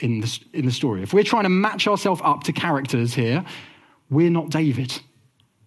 in 0.00 0.20
the, 0.20 0.40
in 0.52 0.66
the 0.66 0.72
story. 0.72 1.02
If 1.02 1.12
we're 1.12 1.24
trying 1.24 1.44
to 1.44 1.50
match 1.50 1.86
ourselves 1.86 2.20
up 2.24 2.44
to 2.44 2.52
characters 2.52 3.14
here, 3.14 3.44
we're 4.10 4.30
not 4.30 4.50
David. 4.50 4.98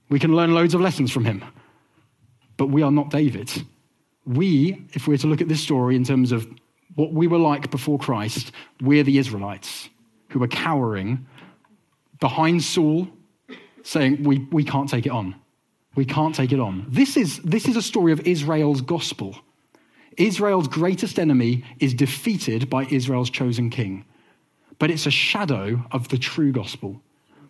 We 0.10 0.20
can 0.20 0.36
learn 0.36 0.54
loads 0.54 0.74
of 0.74 0.82
lessons 0.82 1.12
from 1.12 1.26
him, 1.26 1.44
but 2.58 2.68
we 2.68 2.82
are 2.82 2.92
not 2.92 3.10
David. 3.10 3.52
We, 4.26 4.86
if 4.94 5.08
we're 5.08 5.18
to 5.18 5.28
look 5.28 5.42
at 5.42 5.48
this 5.48 5.62
story 5.62 5.96
in 5.96 6.04
terms 6.04 6.32
of 6.32 6.48
what 6.96 7.14
we 7.14 7.28
were 7.28 7.40
like 7.40 7.72
before 7.72 7.98
Christ, 7.98 8.52
we're 8.82 9.04
the 9.04 9.18
Israelites 9.18 9.90
who 10.30 10.40
were 10.40 10.48
cowering 10.48 11.26
behind 12.20 12.64
Saul, 12.64 13.08
saying, 13.84 14.24
we, 14.24 14.48
we 14.52 14.64
can't 14.64 14.90
take 14.90 15.06
it 15.06 15.12
on. 15.12 15.36
We 15.96 16.06
can't 16.06 16.34
take 16.34 16.52
it 16.52 16.60
on. 16.60 16.86
This 16.88 17.18
is, 17.18 17.40
this 17.40 17.68
is 17.68 17.76
a 17.76 17.82
story 17.82 18.12
of 18.12 18.22
Israel's 18.22 18.82
gospel. 18.82 19.36
Israel's 20.18 20.68
greatest 20.68 21.20
enemy 21.20 21.64
is 21.80 21.94
defeated 21.94 22.70
by 22.70 22.86
Israel's 22.86 23.30
chosen 23.30 23.70
king. 23.70 24.06
But 24.84 24.92
it's 24.92 25.06
a 25.06 25.12
shadow 25.12 25.82
of 25.94 26.10
the 26.10 26.18
true 26.18 26.52
gospel. 26.52 27.02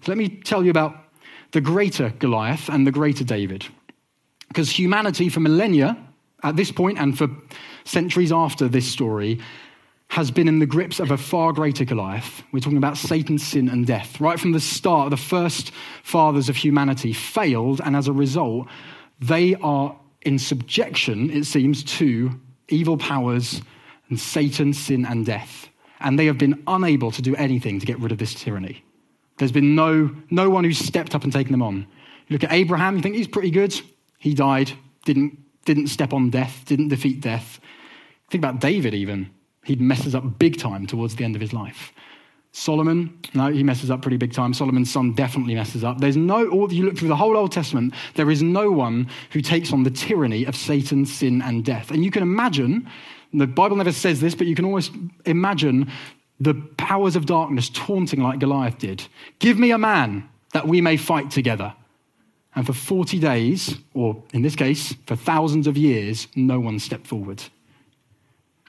So 0.02 0.12
let 0.12 0.20
me 0.20 0.30
tell 0.30 0.64
you 0.64 0.70
about 0.70 0.96
the 1.50 1.62
greater 1.62 2.12
Goliath 2.20 2.70
and 2.70 2.86
the 2.86 2.92
greater 2.92 3.24
David. 3.24 3.66
Because 4.50 4.70
humanity, 4.70 5.30
for 5.30 5.40
millennia 5.40 5.98
at 6.44 6.58
this 6.58 6.72
point 6.72 7.00
and 7.00 7.18
for 7.18 7.30
centuries 7.86 8.32
after 8.32 8.68
this 8.68 8.86
story, 8.86 9.40
has 10.10 10.30
been 10.30 10.48
in 10.48 10.60
the 10.60 10.68
grips 10.68 11.00
of 11.00 11.10
a 11.10 11.18
far 11.18 11.54
greater 11.54 11.86
Goliath. 11.86 12.44
We're 12.52 12.60
talking 12.60 12.78
about 12.78 12.98
Satan's 12.98 13.42
sin 13.42 13.68
and 13.68 13.88
death. 13.88 14.22
Right 14.22 14.40
from 14.40 14.52
the 14.52 14.60
start, 14.60 15.10
the 15.10 15.18
first 15.18 15.72
fathers 16.04 16.50
of 16.50 16.56
humanity 16.56 17.14
failed, 17.14 17.82
and 17.84 17.96
as 17.96 18.08
a 18.08 18.14
result, 18.14 18.68
they 19.20 19.56
are 19.56 19.98
in 20.22 20.38
subjection, 20.38 21.32
it 21.32 21.46
seems, 21.46 21.84
to 21.98 22.40
evil 22.70 22.96
powers 22.96 23.60
and 24.10 24.20
Satan, 24.20 24.72
sin, 24.72 25.04
and 25.04 25.26
death. 25.26 25.68
And 26.04 26.20
they 26.20 26.26
have 26.26 26.38
been 26.38 26.62
unable 26.68 27.12
to 27.12 27.22
do 27.22 27.36
anything 27.36 27.80
to 27.80 27.86
get 27.86 28.00
rid 28.00 28.12
of 28.12 28.18
this 28.18 28.34
tyranny. 28.34 28.84
There's 29.38 29.52
been 29.52 29.74
no, 29.74 30.14
no 30.30 30.50
one 30.50 30.64
who's 30.64 30.78
stepped 30.78 31.16
up 31.16 31.24
and 31.24 31.34
taken 31.34 31.52
them 31.52 31.62
on. 31.62 31.88
You 32.28 32.36
look 32.36 32.44
at 32.44 32.52
Abraham, 32.52 32.98
you 32.98 33.02
think 33.02 33.16
he's 33.16 33.28
pretty 33.28 33.52
good. 33.52 33.80
He 34.20 34.34
died, 34.34 34.72
didn't, 35.06 35.40
didn't 35.66 35.88
step 35.88 36.14
on 36.14 36.30
death, 36.30 36.64
didn't 36.66 36.90
defeat 36.90 37.22
death. 37.22 37.60
Think 38.30 38.44
about 38.44 38.60
David, 38.60 38.94
even. 38.94 39.32
He 39.64 39.76
messes 39.76 40.14
up 40.14 40.40
big 40.40 40.60
time 40.60 40.86
towards 40.86 41.16
the 41.16 41.24
end 41.24 41.36
of 41.36 41.42
his 41.42 41.54
life. 41.54 41.94
Solomon, 42.56 43.18
no, 43.34 43.52
he 43.52 43.64
messes 43.64 43.90
up 43.90 44.04
pretty 44.04 44.18
big 44.18 44.32
time. 44.32 44.54
Solomon's 44.54 44.92
son 44.92 45.14
definitely 45.14 45.56
messes 45.56 45.84
up. 45.84 46.00
There's 46.00 46.16
no, 46.16 46.48
all, 46.50 46.72
you 46.72 46.86
look 46.86 46.98
through 46.98 47.08
the 47.08 47.16
whole 47.16 47.36
Old 47.36 47.52
Testament, 47.52 47.96
there 48.14 48.30
is 48.30 48.44
no 48.44 48.72
one 48.72 49.10
who 49.32 49.42
takes 49.42 49.74
on 49.74 49.82
the 49.82 49.90
tyranny 49.90 50.46
of 50.46 50.56
Satan, 50.56 51.06
sin, 51.08 51.42
and 51.42 51.66
death. 51.66 51.90
And 51.90 52.06
you 52.06 52.12
can 52.12 52.22
imagine, 52.22 52.88
the 53.34 53.48
Bible 53.48 53.78
never 53.78 53.92
says 53.92 54.20
this, 54.20 54.36
but 54.36 54.48
you 54.48 54.56
can 54.56 54.66
almost 54.66 54.92
imagine 55.26 55.92
the 56.40 56.54
powers 56.78 57.16
of 57.16 57.26
darkness 57.26 57.70
taunting 57.70 58.22
like 58.22 58.40
Goliath 58.40 58.78
did. 58.78 59.06
Give 59.40 59.58
me 59.58 59.72
a 59.72 59.78
man 59.78 60.30
that 60.54 60.68
we 60.68 60.82
may 60.82 60.98
fight 60.98 61.32
together. 61.32 61.74
And 62.56 62.66
for 62.66 62.74
40 62.74 63.20
days, 63.20 63.76
or 63.94 64.22
in 64.34 64.44
this 64.44 64.56
case, 64.56 64.94
for 65.08 65.16
thousands 65.16 65.66
of 65.66 65.78
years, 65.78 66.28
no 66.36 66.60
one 66.60 66.80
stepped 66.80 67.08
forward. 67.08 67.44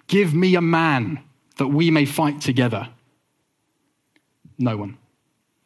Give 0.06 0.34
me 0.34 0.54
a 0.54 0.62
man 0.62 1.20
that 1.58 1.68
we 1.68 1.90
may 1.90 2.04
fight 2.04 2.40
together. 2.40 2.88
No 4.58 4.76
one. 4.76 4.96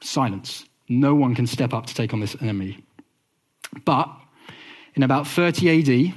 Silence. 0.01 0.65
No 0.89 1.15
one 1.15 1.35
can 1.35 1.47
step 1.47 1.73
up 1.73 1.87
to 1.87 1.95
take 1.95 2.13
on 2.13 2.21
this 2.21 2.37
enemy. 2.41 2.85
But 3.85 4.11
in 4.95 5.03
about 5.03 5.27
30 5.27 6.09
AD, 6.09 6.15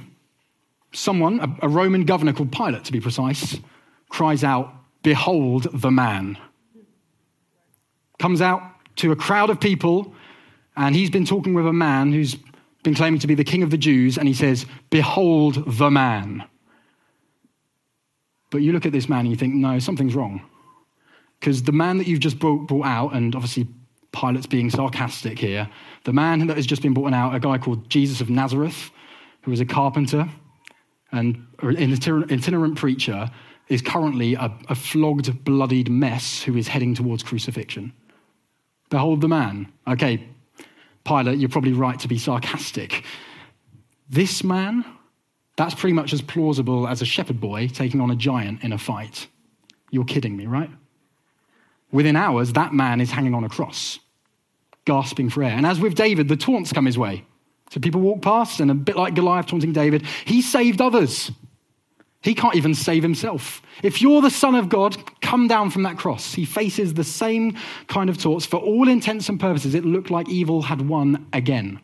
someone, 0.92 1.56
a, 1.60 1.68
Roman 1.68 2.04
governor 2.04 2.32
called 2.32 2.52
Pilate 2.52 2.84
to 2.84 2.92
be 2.92 3.00
precise, 3.00 3.58
cries 4.08 4.44
out, 4.44 4.74
Behold 5.02 5.66
the 5.72 5.90
man. 5.90 6.38
Comes 8.18 8.40
out 8.40 8.62
to 8.96 9.10
a 9.10 9.16
crowd 9.16 9.50
of 9.50 9.58
people, 9.58 10.14
and 10.76 10.94
he's 10.94 11.10
been 11.10 11.24
talking 11.24 11.54
with 11.54 11.66
a 11.66 11.72
man 11.72 12.12
who's 12.12 12.36
been 12.84 12.94
claiming 12.94 13.20
to 13.20 13.26
be 13.26 13.34
the 13.34 13.44
king 13.44 13.62
of 13.62 13.70
the 13.70 13.78
Jews, 13.78 14.16
and 14.16 14.28
he 14.28 14.34
says, 14.34 14.66
Behold 14.90 15.64
the 15.66 15.90
man. 15.90 16.44
But 18.50 18.58
you 18.58 18.72
look 18.72 18.86
at 18.86 18.92
this 18.92 19.08
man 19.08 19.20
and 19.20 19.30
you 19.30 19.36
think, 19.36 19.54
no, 19.54 19.78
something's 19.78 20.14
wrong. 20.14 20.42
Because 21.40 21.62
the 21.62 21.72
man 21.72 21.98
that 21.98 22.06
you've 22.06 22.20
just 22.20 22.38
brought, 22.38 22.68
brought 22.68 22.86
out, 22.86 23.14
and 23.14 23.34
obviously 23.34 23.66
Pilate's 24.12 24.46
being 24.46 24.70
sarcastic 24.70 25.38
here, 25.38 25.68
the 26.04 26.12
man 26.12 26.46
that 26.46 26.56
has 26.56 26.66
just 26.66 26.82
been 26.82 26.92
brought 26.92 27.14
out, 27.14 27.34
a 27.34 27.40
guy 27.40 27.58
called 27.58 27.88
Jesus 27.88 28.20
of 28.20 28.28
Nazareth, 28.28 28.90
who 29.42 29.50
was 29.50 29.60
a 29.60 29.64
carpenter 29.64 30.28
and 31.12 31.46
an 31.60 31.92
itinerant 32.30 32.76
preacher, 32.76 33.30
is 33.68 33.80
currently 33.80 34.34
a, 34.34 34.52
a 34.68 34.74
flogged, 34.74 35.44
bloodied 35.44 35.90
mess 35.90 36.42
who 36.42 36.56
is 36.56 36.68
heading 36.68 36.94
towards 36.94 37.22
crucifixion. 37.22 37.92
Behold 38.90 39.20
the 39.20 39.28
man. 39.28 39.72
Okay, 39.86 40.26
Pilate, 41.04 41.38
you're 41.38 41.48
probably 41.48 41.72
right 41.72 41.98
to 42.00 42.08
be 42.08 42.18
sarcastic. 42.18 43.04
This 44.08 44.44
man, 44.44 44.84
that's 45.56 45.74
pretty 45.74 45.94
much 45.94 46.12
as 46.12 46.20
plausible 46.20 46.86
as 46.86 47.00
a 47.00 47.06
shepherd 47.06 47.40
boy 47.40 47.68
taking 47.68 48.00
on 48.00 48.10
a 48.10 48.16
giant 48.16 48.62
in 48.62 48.72
a 48.72 48.78
fight. 48.78 49.26
You're 49.90 50.04
kidding 50.04 50.36
me, 50.36 50.46
right? 50.46 50.70
Within 51.90 52.16
hours, 52.16 52.52
that 52.54 52.72
man 52.72 53.00
is 53.00 53.10
hanging 53.10 53.34
on 53.34 53.44
a 53.44 53.48
cross, 53.48 53.98
gasping 54.84 55.30
for 55.30 55.42
air. 55.42 55.50
And 55.50 55.66
as 55.66 55.78
with 55.80 55.94
David, 55.94 56.28
the 56.28 56.36
taunts 56.36 56.72
come 56.72 56.86
his 56.86 56.98
way. 56.98 57.24
So 57.72 57.80
people 57.80 58.02
walk 58.02 58.20
past, 58.20 58.60
and 58.60 58.70
a 58.70 58.74
bit 58.74 58.96
like 58.96 59.14
Goliath 59.14 59.46
taunting 59.46 59.72
David, 59.72 60.04
he 60.26 60.42
saved 60.42 60.82
others. 60.82 61.30
He 62.20 62.34
can't 62.34 62.54
even 62.54 62.74
save 62.74 63.02
himself. 63.02 63.62
If 63.82 64.02
you're 64.02 64.20
the 64.20 64.28
Son 64.28 64.54
of 64.54 64.68
God, 64.68 64.94
come 65.22 65.48
down 65.48 65.70
from 65.70 65.84
that 65.84 65.96
cross. 65.96 66.34
He 66.34 66.44
faces 66.44 66.92
the 66.92 67.02
same 67.02 67.56
kind 67.86 68.10
of 68.10 68.18
taunts. 68.18 68.44
For 68.44 68.58
all 68.58 68.88
intents 68.88 69.30
and 69.30 69.40
purposes, 69.40 69.74
it 69.74 69.86
looked 69.86 70.10
like 70.10 70.28
evil 70.28 70.60
had 70.60 70.86
won 70.86 71.26
again. 71.32 71.80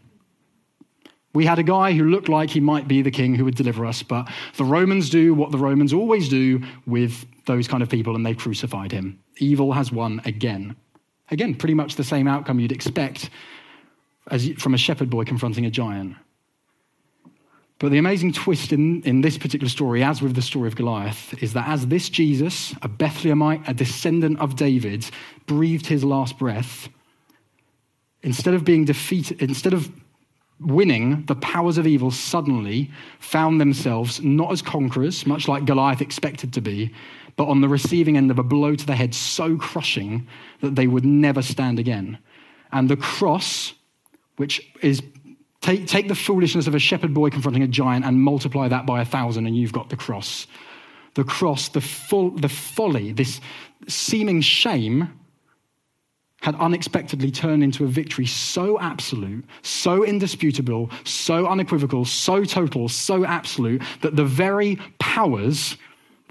We 1.32 1.46
had 1.46 1.58
a 1.58 1.62
guy 1.62 1.94
who 1.94 2.04
looked 2.04 2.28
like 2.28 2.50
he 2.50 2.60
might 2.60 2.86
be 2.86 3.00
the 3.00 3.10
king 3.10 3.34
who 3.34 3.46
would 3.46 3.56
deliver 3.56 3.86
us, 3.86 4.02
but 4.02 4.28
the 4.56 4.64
Romans 4.64 5.08
do 5.08 5.32
what 5.32 5.52
the 5.52 5.58
Romans 5.58 5.94
always 5.94 6.28
do 6.28 6.60
with 6.86 7.24
those 7.46 7.66
kind 7.66 7.82
of 7.82 7.88
people, 7.88 8.14
and 8.14 8.26
they 8.26 8.34
crucified 8.34 8.92
him. 8.92 9.20
Evil 9.38 9.72
has 9.72 9.90
won 9.90 10.20
again. 10.26 10.76
Again, 11.30 11.54
pretty 11.54 11.74
much 11.74 11.94
the 11.94 12.04
same 12.04 12.28
outcome 12.28 12.60
you'd 12.60 12.72
expect 12.72 13.30
as 14.30 14.48
from 14.58 14.74
a 14.74 14.78
shepherd 14.78 15.10
boy 15.10 15.24
confronting 15.24 15.66
a 15.66 15.70
giant. 15.70 16.16
But 17.78 17.92
the 17.92 17.98
amazing 17.98 18.32
twist 18.32 18.72
in, 18.72 19.02
in 19.02 19.20
this 19.20 19.38
particular 19.38 19.68
story, 19.68 20.02
as 20.02 20.20
with 20.20 20.34
the 20.34 20.42
story 20.42 20.66
of 20.66 20.74
Goliath, 20.74 21.40
is 21.40 21.52
that 21.52 21.68
as 21.68 21.86
this 21.86 22.08
Jesus, 22.08 22.72
a 22.82 22.88
Bethlehemite, 22.88 23.68
a 23.68 23.74
descendant 23.74 24.40
of 24.40 24.56
David, 24.56 25.08
breathed 25.46 25.86
his 25.86 26.02
last 26.02 26.38
breath, 26.38 26.88
instead 28.22 28.54
of 28.54 28.64
being 28.64 28.84
defeated, 28.84 29.40
instead 29.40 29.74
of 29.74 29.92
winning, 30.60 31.24
the 31.26 31.36
powers 31.36 31.78
of 31.78 31.86
evil 31.86 32.10
suddenly 32.10 32.90
found 33.20 33.60
themselves 33.60 34.20
not 34.22 34.50
as 34.50 34.60
conquerors, 34.60 35.24
much 35.24 35.46
like 35.46 35.64
Goliath 35.64 36.00
expected 36.00 36.52
to 36.54 36.60
be, 36.60 36.92
but 37.36 37.46
on 37.46 37.60
the 37.60 37.68
receiving 37.68 38.16
end 38.16 38.32
of 38.32 38.40
a 38.40 38.42
blow 38.42 38.74
to 38.74 38.86
the 38.86 38.96
head 38.96 39.14
so 39.14 39.56
crushing 39.56 40.26
that 40.60 40.74
they 40.74 40.88
would 40.88 41.04
never 41.04 41.42
stand 41.42 41.78
again. 41.78 42.18
And 42.72 42.88
the 42.88 42.96
cross, 42.96 43.74
which 44.38 44.72
is 44.82 45.02
take, 45.60 45.86
take 45.86 46.08
the 46.08 46.14
foolishness 46.14 46.66
of 46.66 46.74
a 46.74 46.78
shepherd 46.78 47.12
boy 47.12 47.30
confronting 47.30 47.62
a 47.62 47.68
giant 47.68 48.04
and 48.04 48.20
multiply 48.20 48.68
that 48.68 48.86
by 48.86 49.02
a 49.02 49.04
thousand, 49.04 49.46
and 49.46 49.56
you've 49.56 49.72
got 49.72 49.90
the 49.90 49.96
cross. 49.96 50.46
The 51.14 51.24
cross, 51.24 51.68
the, 51.68 51.80
full, 51.80 52.30
the 52.30 52.48
folly, 52.48 53.12
this 53.12 53.40
seeming 53.86 54.40
shame 54.40 55.10
had 56.40 56.54
unexpectedly 56.54 57.32
turned 57.32 57.64
into 57.64 57.84
a 57.84 57.88
victory 57.88 58.26
so 58.26 58.78
absolute, 58.78 59.44
so 59.62 60.04
indisputable, 60.04 60.88
so 61.02 61.46
unequivocal, 61.46 62.04
so 62.04 62.44
total, 62.44 62.88
so 62.88 63.24
absolute 63.24 63.82
that 64.02 64.14
the 64.14 64.24
very 64.24 64.78
powers 65.00 65.76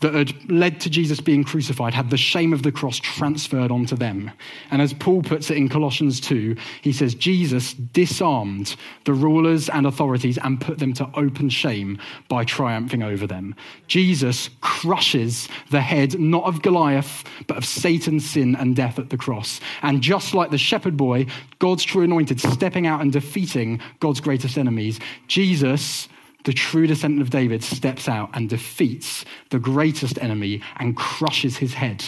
that 0.02 0.14
had 0.14 0.52
led 0.52 0.80
to 0.82 0.90
Jesus 0.90 1.20
being 1.20 1.44
crucified 1.44 1.94
had 1.94 2.10
the 2.10 2.18
shame 2.18 2.54
of 2.54 2.64
the 2.64 2.72
cross 2.72 3.00
transferred 3.00 3.72
onto 3.72 3.96
them. 3.96 4.32
And 4.70 4.82
as 4.82 4.94
Paul 4.94 5.24
puts 5.24 5.50
it 5.50 5.58
in 5.58 5.70
Colossians 5.70 6.20
2, 6.22 6.56
he 6.82 6.92
says, 6.92 7.16
Jesus 7.16 7.74
disarmed 7.74 8.76
the 9.06 9.14
rulers 9.14 9.70
and 9.70 9.88
authorities 9.88 10.38
and 10.38 10.62
put 10.62 10.80
them 10.80 10.94
to 10.94 11.10
open 11.16 11.50
shame 11.50 12.00
by 12.28 12.44
triumphing 12.44 13.02
over 13.02 13.26
them. 13.26 13.56
Jesus 13.88 14.50
crushes 14.62 15.48
the 15.72 15.82
head 15.82 16.20
not 16.20 16.44
of 16.44 16.62
Goliath, 16.62 17.24
but 17.48 17.58
of 17.58 17.66
Satan's 17.66 18.30
sin 18.30 18.56
and 18.56 18.76
death 18.76 19.00
at 19.00 19.10
the 19.10 19.18
cross. 19.18 19.60
And 19.82 20.02
just 20.02 20.34
like 20.34 20.52
the 20.52 20.58
shepherd 20.58 20.96
boy, 20.96 21.26
God's 21.60 21.84
true 21.84 22.04
anointed, 22.04 22.40
stepping 22.40 22.86
out 22.86 23.02
and 23.02 23.12
defeating 23.12 23.82
God's 24.00 24.22
greatest 24.22 24.58
enemies, 24.58 25.00
Jesus 25.28 26.08
the 26.48 26.54
true 26.54 26.88
descendant 26.88 27.22
of 27.22 27.30
David 27.30 27.62
steps 27.62 28.08
out 28.08 28.30
and 28.34 28.48
defeats 28.48 29.26
the 29.50 29.60
greatest 29.60 30.18
enemy 30.20 30.62
and 30.78 30.96
crushes 30.96 31.58
his 31.58 31.74
head. 31.74 32.06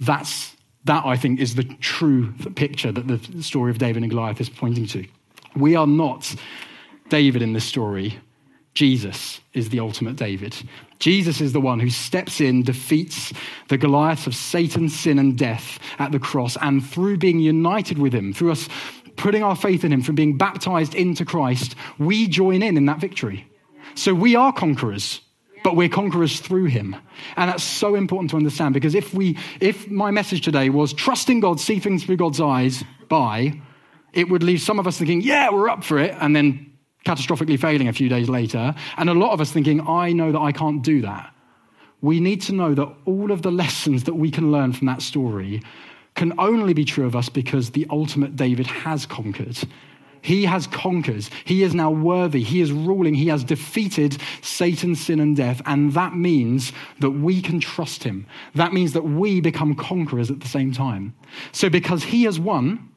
That's, 0.00 0.56
that, 0.82 1.06
I 1.06 1.16
think, 1.16 1.38
is 1.38 1.54
the 1.54 1.62
true 1.62 2.32
picture 2.56 2.90
that 2.90 3.06
the 3.06 3.40
story 3.40 3.70
of 3.70 3.78
David 3.78 4.02
and 4.02 4.10
Goliath 4.10 4.40
is 4.40 4.48
pointing 4.48 4.88
to. 4.88 5.06
We 5.54 5.76
are 5.76 5.86
not 5.86 6.34
David 7.08 7.40
in 7.40 7.52
this 7.52 7.64
story. 7.64 8.18
Jesus 8.74 9.40
is 9.52 9.68
the 9.68 9.78
ultimate 9.78 10.16
David. 10.16 10.56
Jesus 10.98 11.40
is 11.40 11.52
the 11.52 11.60
one 11.60 11.78
who 11.78 11.90
steps 11.90 12.40
in, 12.40 12.64
defeats 12.64 13.32
the 13.68 13.78
Goliaths 13.78 14.26
of 14.26 14.34
Satan, 14.34 14.88
sin, 14.88 15.20
and 15.20 15.38
death 15.38 15.78
at 16.00 16.10
the 16.10 16.18
cross, 16.18 16.56
and 16.60 16.84
through 16.84 17.18
being 17.18 17.38
united 17.38 18.00
with 18.00 18.12
him, 18.12 18.32
through 18.32 18.50
us 18.50 18.68
putting 19.22 19.42
our 19.42 19.56
faith 19.56 19.84
in 19.84 19.92
Him, 19.92 20.02
from 20.02 20.16
being 20.16 20.36
baptized 20.36 20.94
into 20.94 21.24
Christ, 21.24 21.76
we 21.98 22.26
join 22.26 22.62
in 22.62 22.76
in 22.76 22.86
that 22.86 23.00
victory. 23.00 23.46
So 23.94 24.12
we 24.12 24.36
are 24.36 24.52
conquerors. 24.52 25.20
but 25.62 25.76
we're 25.76 25.88
conquerors 25.88 26.40
through 26.40 26.66
him. 26.66 26.96
And 27.36 27.50
that's 27.50 27.62
so 27.62 27.94
important 27.94 28.30
to 28.30 28.36
understand 28.36 28.74
because 28.74 28.94
if 28.94 29.14
we 29.14 29.38
if 29.60 29.88
my 29.88 30.10
message 30.10 30.42
today 30.42 30.70
was 30.70 30.92
trusting 30.92 31.40
God, 31.40 31.60
see 31.60 31.78
things 31.78 32.04
through 32.04 32.16
God's 32.16 32.40
eyes 32.40 32.82
by, 33.08 33.60
it 34.12 34.28
would 34.28 34.42
leave 34.42 34.60
some 34.60 34.78
of 34.78 34.86
us 34.86 34.98
thinking, 34.98 35.20
yeah, 35.20 35.50
we're 35.50 35.68
up 35.68 35.84
for 35.84 35.98
it, 35.98 36.14
and 36.20 36.34
then 36.34 36.72
catastrophically 37.06 37.58
failing 37.58 37.88
a 37.88 37.92
few 37.92 38.08
days 38.08 38.28
later, 38.28 38.74
and 38.96 39.08
a 39.08 39.14
lot 39.14 39.32
of 39.32 39.40
us 39.40 39.50
thinking, 39.50 39.86
I 39.86 40.12
know 40.12 40.32
that 40.32 40.38
I 40.40 40.52
can't 40.52 40.82
do 40.82 41.02
that. 41.02 41.32
We 42.00 42.20
need 42.20 42.42
to 42.42 42.52
know 42.52 42.74
that 42.74 42.92
all 43.04 43.30
of 43.30 43.42
the 43.42 43.52
lessons 43.52 44.04
that 44.04 44.14
we 44.14 44.30
can 44.30 44.50
learn 44.50 44.72
from 44.72 44.88
that 44.88 45.02
story 45.02 45.62
can 46.14 46.32
only 46.38 46.74
be 46.74 46.84
true 46.84 47.06
of 47.06 47.16
us 47.16 47.28
because 47.28 47.70
the 47.70 47.86
ultimate 47.90 48.36
David 48.36 48.66
has 48.66 49.06
conquered. 49.06 49.58
He 50.22 50.44
has 50.44 50.68
conquered. 50.68 51.28
He 51.44 51.64
is 51.64 51.74
now 51.74 51.90
worthy. 51.90 52.42
He 52.42 52.60
is 52.60 52.70
ruling. 52.70 53.14
He 53.14 53.26
has 53.26 53.42
defeated 53.42 54.18
Satan, 54.40 54.94
sin, 54.94 55.18
and 55.18 55.36
death. 55.36 55.60
And 55.66 55.92
that 55.94 56.14
means 56.14 56.72
that 57.00 57.10
we 57.10 57.42
can 57.42 57.58
trust 57.58 58.04
him. 58.04 58.26
That 58.54 58.72
means 58.72 58.92
that 58.92 59.02
we 59.02 59.40
become 59.40 59.74
conquerors 59.74 60.30
at 60.30 60.40
the 60.40 60.48
same 60.48 60.72
time. 60.72 61.14
So, 61.50 61.68
because 61.68 62.04
he 62.04 62.22
has 62.22 62.38
won, 62.38 62.88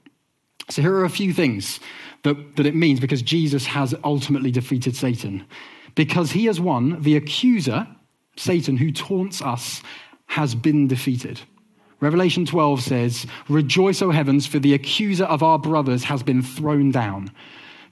so 0.70 0.84
here 0.84 0.94
are 0.94 1.06
a 1.06 1.10
few 1.10 1.34
things 1.34 1.80
that, 2.22 2.58
that 2.58 2.68
it 2.68 2.76
means 2.76 3.00
because 3.00 3.24
Jesus 3.24 3.66
has 3.66 3.96
ultimately 4.04 4.52
defeated 4.52 4.96
Satan. 4.96 5.46
Because 5.96 6.32
he 6.32 6.46
has 6.46 6.60
won, 6.60 7.02
the 7.02 7.16
accuser, 7.16 7.88
Satan, 8.38 8.78
who 8.78 8.92
taunts 8.92 9.42
us, 9.42 9.82
has 10.28 10.54
been 10.54 10.88
defeated. 10.88 11.42
Revelation 12.00 12.46
12 12.46 12.82
says, 12.82 13.26
Rejoice, 13.48 14.02
O 14.02 14.12
heavens, 14.12 14.46
for 14.46 14.60
the 14.60 14.74
accuser 14.74 15.26
of 15.26 15.42
our 15.42 15.58
brothers 15.58 16.04
has 16.06 16.24
been 16.24 16.42
thrown 16.42 16.92
down. 16.92 17.32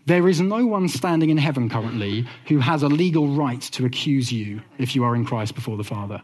There 0.06 0.28
is 0.28 0.42
no 0.42 0.66
one 0.66 0.90
standing 0.90 1.30
in 1.30 1.38
heaven 1.38 1.70
currently 1.70 2.28
who 2.48 2.60
has 2.60 2.84
a 2.84 2.90
legal 2.90 3.30
right 3.30 3.62
to 3.62 3.86
accuse 3.86 4.32
you 4.32 4.62
if 4.78 4.96
you 4.96 5.04
are 5.06 5.16
in 5.16 5.24
Christ 5.24 5.56
before 5.56 5.78
the 5.78 5.84
Father. 5.84 6.22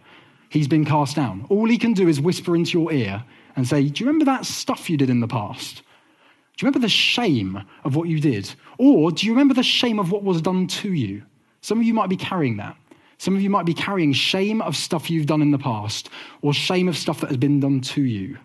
He's 0.49 0.67
been 0.67 0.83
cast 0.83 1.15
down. 1.15 1.45
All 1.49 1.69
he 1.69 1.77
can 1.77 1.93
do 1.93 2.07
is 2.09 2.19
whisper 2.19 2.55
into 2.55 2.77
your 2.77 2.91
ear 2.91 3.23
and 3.55 3.65
say, 3.65 3.87
Do 3.87 4.03
you 4.03 4.07
remember 4.07 4.25
that 4.25 4.45
stuff 4.45 4.89
you 4.89 4.97
did 4.97 5.09
in 5.09 5.21
the 5.21 5.27
past? 5.27 5.77
Do 5.77 6.65
you 6.65 6.67
remember 6.67 6.79
the 6.79 6.89
shame 6.89 7.63
of 7.85 7.95
what 7.95 8.09
you 8.09 8.19
did? 8.19 8.53
Or 8.77 9.11
do 9.11 9.25
you 9.25 9.31
remember 9.31 9.53
the 9.53 9.63
shame 9.63 9.99
of 9.99 10.11
what 10.11 10.23
was 10.23 10.41
done 10.41 10.67
to 10.67 10.91
you? 10.91 11.23
Some 11.61 11.79
of 11.79 11.85
you 11.85 11.93
might 11.93 12.09
be 12.09 12.17
carrying 12.17 12.57
that. 12.57 12.75
Some 13.19 13.35
of 13.35 13.41
you 13.41 13.49
might 13.49 13.65
be 13.65 13.73
carrying 13.73 14.13
shame 14.13 14.61
of 14.61 14.75
stuff 14.75 15.09
you've 15.09 15.25
done 15.25 15.41
in 15.41 15.51
the 15.51 15.57
past 15.59 16.09
or 16.41 16.53
shame 16.53 16.87
of 16.87 16.97
stuff 16.97 17.19
that 17.19 17.27
has 17.27 17.37
been 17.37 17.59
done 17.59 17.81
to 17.81 18.01
you. 18.01 18.37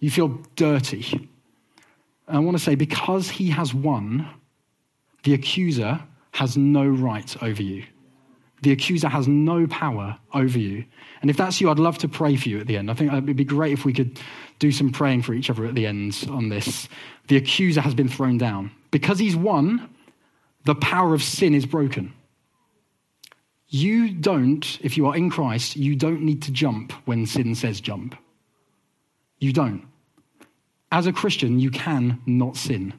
You 0.00 0.10
feel 0.10 0.28
dirty. 0.54 1.28
And 2.26 2.36
I 2.36 2.38
want 2.38 2.56
to 2.56 2.62
say, 2.62 2.74
because 2.74 3.30
he 3.30 3.48
has 3.48 3.72
won, 3.72 4.28
the 5.22 5.32
accuser 5.32 6.00
has 6.32 6.58
no 6.58 6.86
right 6.86 7.42
over 7.42 7.62
you. 7.62 7.84
The 8.60 8.72
accuser 8.72 9.08
has 9.08 9.26
no 9.26 9.66
power 9.66 10.18
over 10.34 10.58
you. 10.58 10.84
And 11.22 11.30
if 11.30 11.38
that's 11.38 11.58
you, 11.60 11.70
I'd 11.70 11.78
love 11.78 11.96
to 11.98 12.08
pray 12.08 12.36
for 12.36 12.50
you 12.50 12.60
at 12.60 12.66
the 12.66 12.76
end. 12.76 12.90
I 12.90 12.94
think 12.94 13.12
it'd 13.12 13.34
be 13.34 13.44
great 13.44 13.72
if 13.72 13.86
we 13.86 13.94
could 13.94 14.20
do 14.58 14.70
some 14.72 14.90
praying 14.92 15.22
for 15.22 15.32
each 15.32 15.48
other 15.48 15.64
at 15.64 15.74
the 15.74 15.86
end 15.86 16.26
on 16.30 16.50
this. 16.50 16.88
The 17.28 17.36
accuser 17.36 17.80
has 17.80 17.94
been 17.94 18.08
thrown 18.08 18.36
down. 18.36 18.72
Because 18.90 19.18
he's 19.18 19.36
won, 19.36 19.88
the 20.64 20.74
power 20.74 21.14
of 21.14 21.22
sin 21.22 21.54
is 21.54 21.64
broken. 21.64 22.12
You 23.68 24.10
don't, 24.10 24.78
if 24.80 24.96
you 24.96 25.06
are 25.06 25.16
in 25.16 25.30
Christ, 25.30 25.76
you 25.76 25.94
don't 25.94 26.22
need 26.22 26.42
to 26.42 26.52
jump 26.52 26.92
when 27.04 27.26
sin 27.26 27.54
says 27.54 27.80
jump. 27.80 28.16
You 29.38 29.52
don't. 29.52 29.86
As 30.90 31.06
a 31.06 31.12
Christian, 31.12 31.60
you 31.60 31.70
can 31.70 32.20
not 32.26 32.56
sin. 32.56 32.94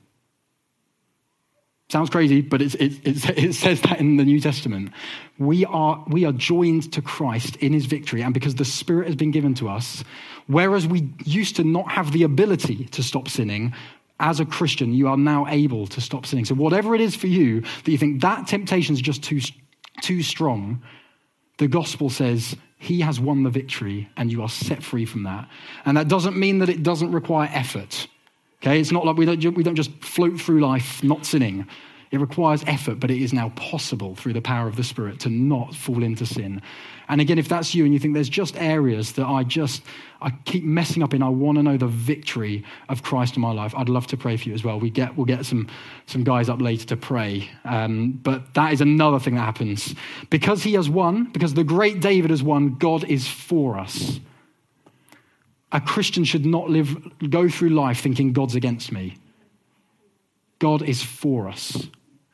Sounds 1.91 2.11
crazy, 2.11 2.41
but 2.41 2.61
it, 2.61 2.75
it, 2.79 3.53
says 3.53 3.81
that 3.81 3.99
in 3.99 4.17
the 4.17 4.23
New 4.23 4.39
Testament. 4.39 4.91
We 5.39 5.65
are, 5.65 6.03
we 6.07 6.23
are 6.25 6.31
joined 6.31 6.93
to 6.93 7.01
Christ 7.01 7.55
in 7.57 7.73
his 7.73 7.87
victory, 7.87 8.21
and 8.21 8.31
because 8.31 8.55
the 8.55 8.65
Spirit 8.65 9.07
has 9.07 9.15
been 9.15 9.31
given 9.31 9.55
to 9.55 9.69
us, 9.69 10.03
whereas 10.45 10.85
we 10.85 11.09
used 11.25 11.55
to 11.55 11.63
not 11.63 11.91
have 11.91 12.11
the 12.11 12.21
ability 12.21 12.85
to 12.85 13.01
stop 13.01 13.27
sinning, 13.27 13.73
as 14.19 14.39
a 14.39 14.45
Christian, 14.45 14.93
you 14.93 15.07
are 15.07 15.17
now 15.17 15.47
able 15.47 15.87
to 15.87 16.01
stop 16.01 16.27
sinning. 16.27 16.45
So, 16.45 16.53
whatever 16.53 16.93
it 16.93 17.01
is 17.01 17.15
for 17.15 17.27
you 17.27 17.61
that 17.61 17.91
you 17.91 17.97
think 17.97 18.21
that 18.21 18.47
temptation 18.47 18.93
is 18.93 19.01
just 19.01 19.23
too 19.23 19.39
too 20.01 20.23
strong, 20.23 20.81
the 21.57 21.67
gospel 21.67 22.09
says 22.09 22.55
he 22.77 23.01
has 23.01 23.19
won 23.19 23.43
the 23.43 23.49
victory 23.49 24.09
and 24.15 24.31
you 24.31 24.41
are 24.41 24.49
set 24.49 24.81
free 24.81 25.05
from 25.05 25.23
that. 25.23 25.47
And 25.85 25.97
that 25.97 26.07
doesn't 26.07 26.37
mean 26.37 26.59
that 26.59 26.69
it 26.69 26.83
doesn't 26.83 27.11
require 27.11 27.49
effort. 27.53 28.07
Okay, 28.61 28.79
it's 28.79 28.91
not 28.91 29.05
like 29.05 29.17
we 29.17 29.25
don't, 29.25 29.55
we 29.55 29.63
don't 29.63 29.75
just 29.75 29.91
float 30.03 30.39
through 30.39 30.61
life 30.61 31.03
not 31.03 31.25
sinning. 31.25 31.67
It 32.11 32.19
requires 32.19 32.63
effort, 32.65 32.99
but 32.99 33.11
it 33.11 33.21
is 33.21 33.33
now 33.33 33.49
possible 33.49 34.15
through 34.15 34.33
the 34.33 34.41
power 34.41 34.67
of 34.67 34.75
the 34.75 34.83
Spirit 34.83 35.19
to 35.21 35.29
not 35.29 35.75
fall 35.75 36.01
into 36.01 36.25
sin. 36.25 36.59
And 37.07 37.21
again, 37.21 37.37
if 37.37 37.47
that's 37.47 37.75
you 37.75 37.85
and 37.85 37.93
you 37.93 37.99
think 37.99 38.15
there's 38.15 38.29
just 38.29 38.55
areas 38.57 39.13
that 39.13 39.27
I 39.27 39.43
just 39.43 39.83
I 40.21 40.31
keep 40.45 40.63
messing 40.63 41.03
up 41.03 41.13
in, 41.13 41.21
I 41.21 41.29
want 41.29 41.57
to 41.57 41.63
know 41.63 41.77
the 41.77 41.87
victory 41.87 42.63
of 42.87 43.03
Christ 43.03 43.35
in 43.35 43.41
my 43.41 43.51
life. 43.51 43.75
I'd 43.75 43.89
love 43.89 44.07
to 44.07 44.17
pray 44.17 44.37
for 44.37 44.49
you 44.49 44.55
as 44.55 44.63
well. 44.63 44.79
We 44.79 44.89
get 44.89 45.17
we'll 45.17 45.25
get 45.25 45.45
some 45.45 45.67
some 46.07 46.23
guys 46.23 46.49
up 46.49 46.61
later 46.61 46.85
to 46.87 46.97
pray. 46.97 47.49
Um, 47.63 48.13
but 48.23 48.55
that 48.55 48.73
is 48.73 48.81
another 48.81 49.19
thing 49.19 49.35
that 49.35 49.41
happens 49.41 49.93
because 50.31 50.63
he 50.63 50.73
has 50.73 50.89
won. 50.89 51.25
Because 51.25 51.53
the 51.53 51.63
great 51.63 51.99
David 51.99 52.31
has 52.31 52.41
won. 52.41 52.75
God 52.75 53.03
is 53.03 53.27
for 53.27 53.77
us. 53.77 54.19
A 55.71 55.79
Christian 55.79 56.23
should 56.23 56.45
not 56.45 56.71
live 56.71 56.97
go 57.29 57.49
through 57.49 57.69
life 57.69 58.01
thinking 58.01 58.33
God's 58.33 58.55
against 58.55 58.91
me. 58.91 59.17
God 60.57 60.81
is 60.81 61.03
for 61.03 61.47
us. 61.47 61.87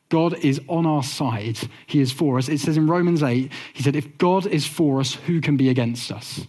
God 0.08 0.34
is 0.44 0.60
on 0.68 0.86
our 0.86 1.02
side. 1.02 1.58
He 1.86 2.00
is 2.00 2.12
for 2.12 2.38
us. 2.38 2.48
It 2.48 2.60
says 2.60 2.76
in 2.76 2.86
Romans 2.86 3.22
8, 3.22 3.50
he 3.72 3.82
said, 3.82 3.96
If 3.96 4.18
God 4.18 4.46
is 4.46 4.66
for 4.66 5.00
us, 5.00 5.14
who 5.14 5.40
can 5.40 5.56
be 5.56 5.68
against 5.68 6.12
us? 6.12 6.46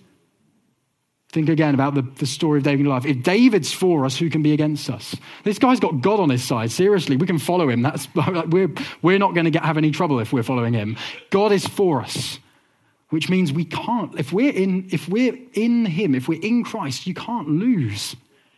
Think 1.30 1.50
again 1.50 1.74
about 1.74 1.94
the, 1.94 2.04
the 2.04 2.26
story 2.26 2.60
of 2.60 2.64
David's 2.64 2.88
life. 2.88 3.06
If 3.06 3.22
David's 3.22 3.74
for 3.74 4.06
us, 4.06 4.18
who 4.18 4.30
can 4.30 4.42
be 4.42 4.54
against 4.54 4.90
us? 4.90 5.16
This 5.44 5.60
guy's 5.60 5.80
got 5.80 6.02
God 6.02 6.20
on 6.20 6.30
his 6.30 6.44
side. 6.44 6.72
Seriously, 6.72 7.18
we 7.18 7.28
can 7.28 7.38
follow 7.38 7.70
him. 7.70 7.82
That's, 7.82 8.08
we're, 8.48 8.74
we're 9.02 9.20
not 9.20 9.34
going 9.34 9.52
to 9.52 9.60
have 9.60 9.78
any 9.78 9.92
trouble 9.92 10.20
if 10.20 10.32
we're 10.32 10.44
following 10.44 10.74
him. 10.74 10.96
God 11.30 11.52
is 11.52 11.68
for 11.68 12.02
us, 12.02 12.40
which 13.10 13.30
means 13.30 13.52
we 13.52 13.66
can't. 13.66 14.18
If 14.18 14.32
we're 14.32 14.54
in, 14.54 14.88
if 14.92 15.10
we're 15.10 15.38
in 15.54 15.86
him, 15.86 16.16
if 16.16 16.30
we're 16.30 16.42
in 16.42 16.64
Christ, 16.64 17.06
you 17.06 17.14
can't 17.14 17.50
lose. 17.50 18.16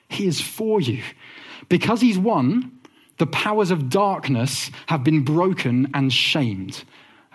He 0.07 0.27
is 0.27 0.39
for 0.39 0.79
you. 0.79 1.01
Because 1.69 2.01
he's 2.01 2.19
won, 2.19 2.78
the 3.19 3.27
powers 3.27 3.69
of 3.69 3.89
darkness 3.89 4.71
have 4.88 5.03
been 5.03 5.23
broken 5.23 5.91
and 5.93 6.12
shamed. 6.12 6.84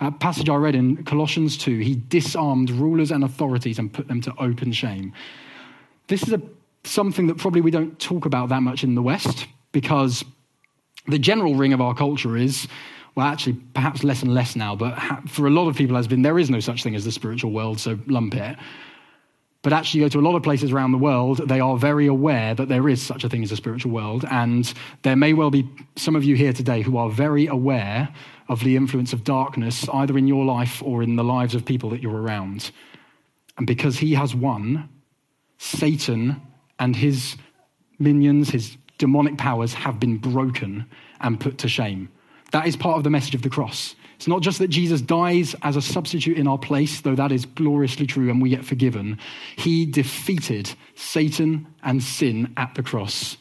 A 0.01 0.11
passage 0.11 0.49
I 0.49 0.55
read 0.55 0.75
in 0.75 1.03
Colossians 1.05 1.57
2, 1.57 1.79
he 1.79 1.95
disarmed 1.95 2.69
rulers 2.71 3.11
and 3.11 3.23
authorities 3.23 3.79
and 3.79 3.93
put 3.93 4.07
them 4.07 4.19
to 4.21 4.33
open 4.37 4.73
shame. 4.73 5.13
This 6.07 6.23
is 6.23 6.33
a, 6.33 6.41
something 6.83 7.27
that 7.27 7.37
probably 7.37 7.61
we 7.61 7.71
don't 7.71 7.97
talk 7.99 8.25
about 8.25 8.49
that 8.49 8.61
much 8.61 8.83
in 8.83 8.95
the 8.95 9.01
West 9.01 9.47
because 9.71 10.25
the 11.07 11.19
general 11.19 11.55
ring 11.55 11.71
of 11.71 11.81
our 11.81 11.93
culture 11.93 12.35
is, 12.35 12.67
well, 13.13 13.27
actually, 13.27 13.53
perhaps 13.73 14.03
less 14.03 14.23
and 14.23 14.33
less 14.33 14.55
now, 14.55 14.75
but 14.75 14.99
for 15.29 15.45
a 15.45 15.51
lot 15.51 15.69
of 15.69 15.75
people 15.75 15.95
has 15.95 16.07
been 16.07 16.23
there 16.23 16.39
is 16.39 16.49
no 16.49 16.59
such 16.59 16.83
thing 16.83 16.95
as 16.95 17.05
the 17.05 17.11
spiritual 17.11 17.51
world, 17.51 17.79
so 17.79 17.97
lump 18.07 18.35
it. 18.35 18.57
But 19.65 19.73
actually, 19.73 20.01
you 20.01 20.05
go 20.05 20.09
to 20.09 20.19
a 20.19 20.27
lot 20.29 20.35
of 20.35 20.43
places 20.43 20.71
around 20.71 20.91
the 20.91 20.99
world, 20.99 21.49
they 21.49 21.59
are 21.59 21.75
very 21.75 22.05
aware 22.05 22.53
that 22.53 22.69
there 22.69 22.87
is 22.87 23.01
such 23.01 23.23
a 23.23 23.29
thing 23.29 23.41
as 23.41 23.51
a 23.51 23.55
spiritual 23.55 23.91
world. 23.91 24.23
And 24.29 24.71
there 25.01 25.15
may 25.15 25.33
well 25.33 25.49
be 25.49 25.67
some 25.95 26.15
of 26.15 26.23
you 26.23 26.35
here 26.35 26.53
today 26.53 26.83
who 26.83 26.97
are 26.97 27.09
very 27.09 27.47
aware 27.47 28.13
of 28.47 28.63
the 28.63 28.75
influence 28.75 29.11
of 29.11 29.23
darkness, 29.23 29.89
either 29.89 30.19
in 30.19 30.27
your 30.27 30.45
life 30.45 30.83
or 30.83 31.01
in 31.01 31.15
the 31.15 31.23
lives 31.23 31.55
of 31.55 31.65
people 31.65 31.89
that 31.89 32.03
you're 32.03 32.21
around. 32.21 32.69
And 33.57 33.65
because 33.65 33.97
he 33.97 34.13
has 34.13 34.35
won, 34.35 34.87
Satan 35.57 36.39
and 36.77 36.95
his 36.95 37.35
minions, 37.97 38.51
his 38.51 38.77
demonic 38.99 39.39
powers, 39.39 39.73
have 39.73 39.99
been 39.99 40.19
broken 40.19 40.85
and 41.21 41.39
put 41.39 41.57
to 41.57 41.67
shame. 41.67 42.09
That 42.51 42.67
is 42.67 42.75
part 42.75 42.97
of 42.97 43.03
the 43.03 43.09
message 43.09 43.33
of 43.33 43.41
the 43.41 43.49
cross. 43.49 43.95
It's 44.15 44.27
not 44.27 44.41
just 44.41 44.59
that 44.59 44.69
Jesus 44.69 45.01
dies 45.01 45.55
as 45.61 45.75
a 45.75 45.81
substitute 45.81 46.37
in 46.37 46.47
our 46.47 46.57
place, 46.57 47.01
though 47.01 47.15
that 47.15 47.31
is 47.31 47.45
gloriously 47.45 48.07
true 48.07 48.29
and 48.29 48.41
we 48.41 48.49
get 48.49 48.65
forgiven. 48.65 49.19
He 49.57 49.85
defeated 49.85 50.73
Satan 50.95 51.67
and 51.83 52.01
sin 52.01 52.53
at 52.57 52.75
the 52.75 52.83
cross, 52.83 53.37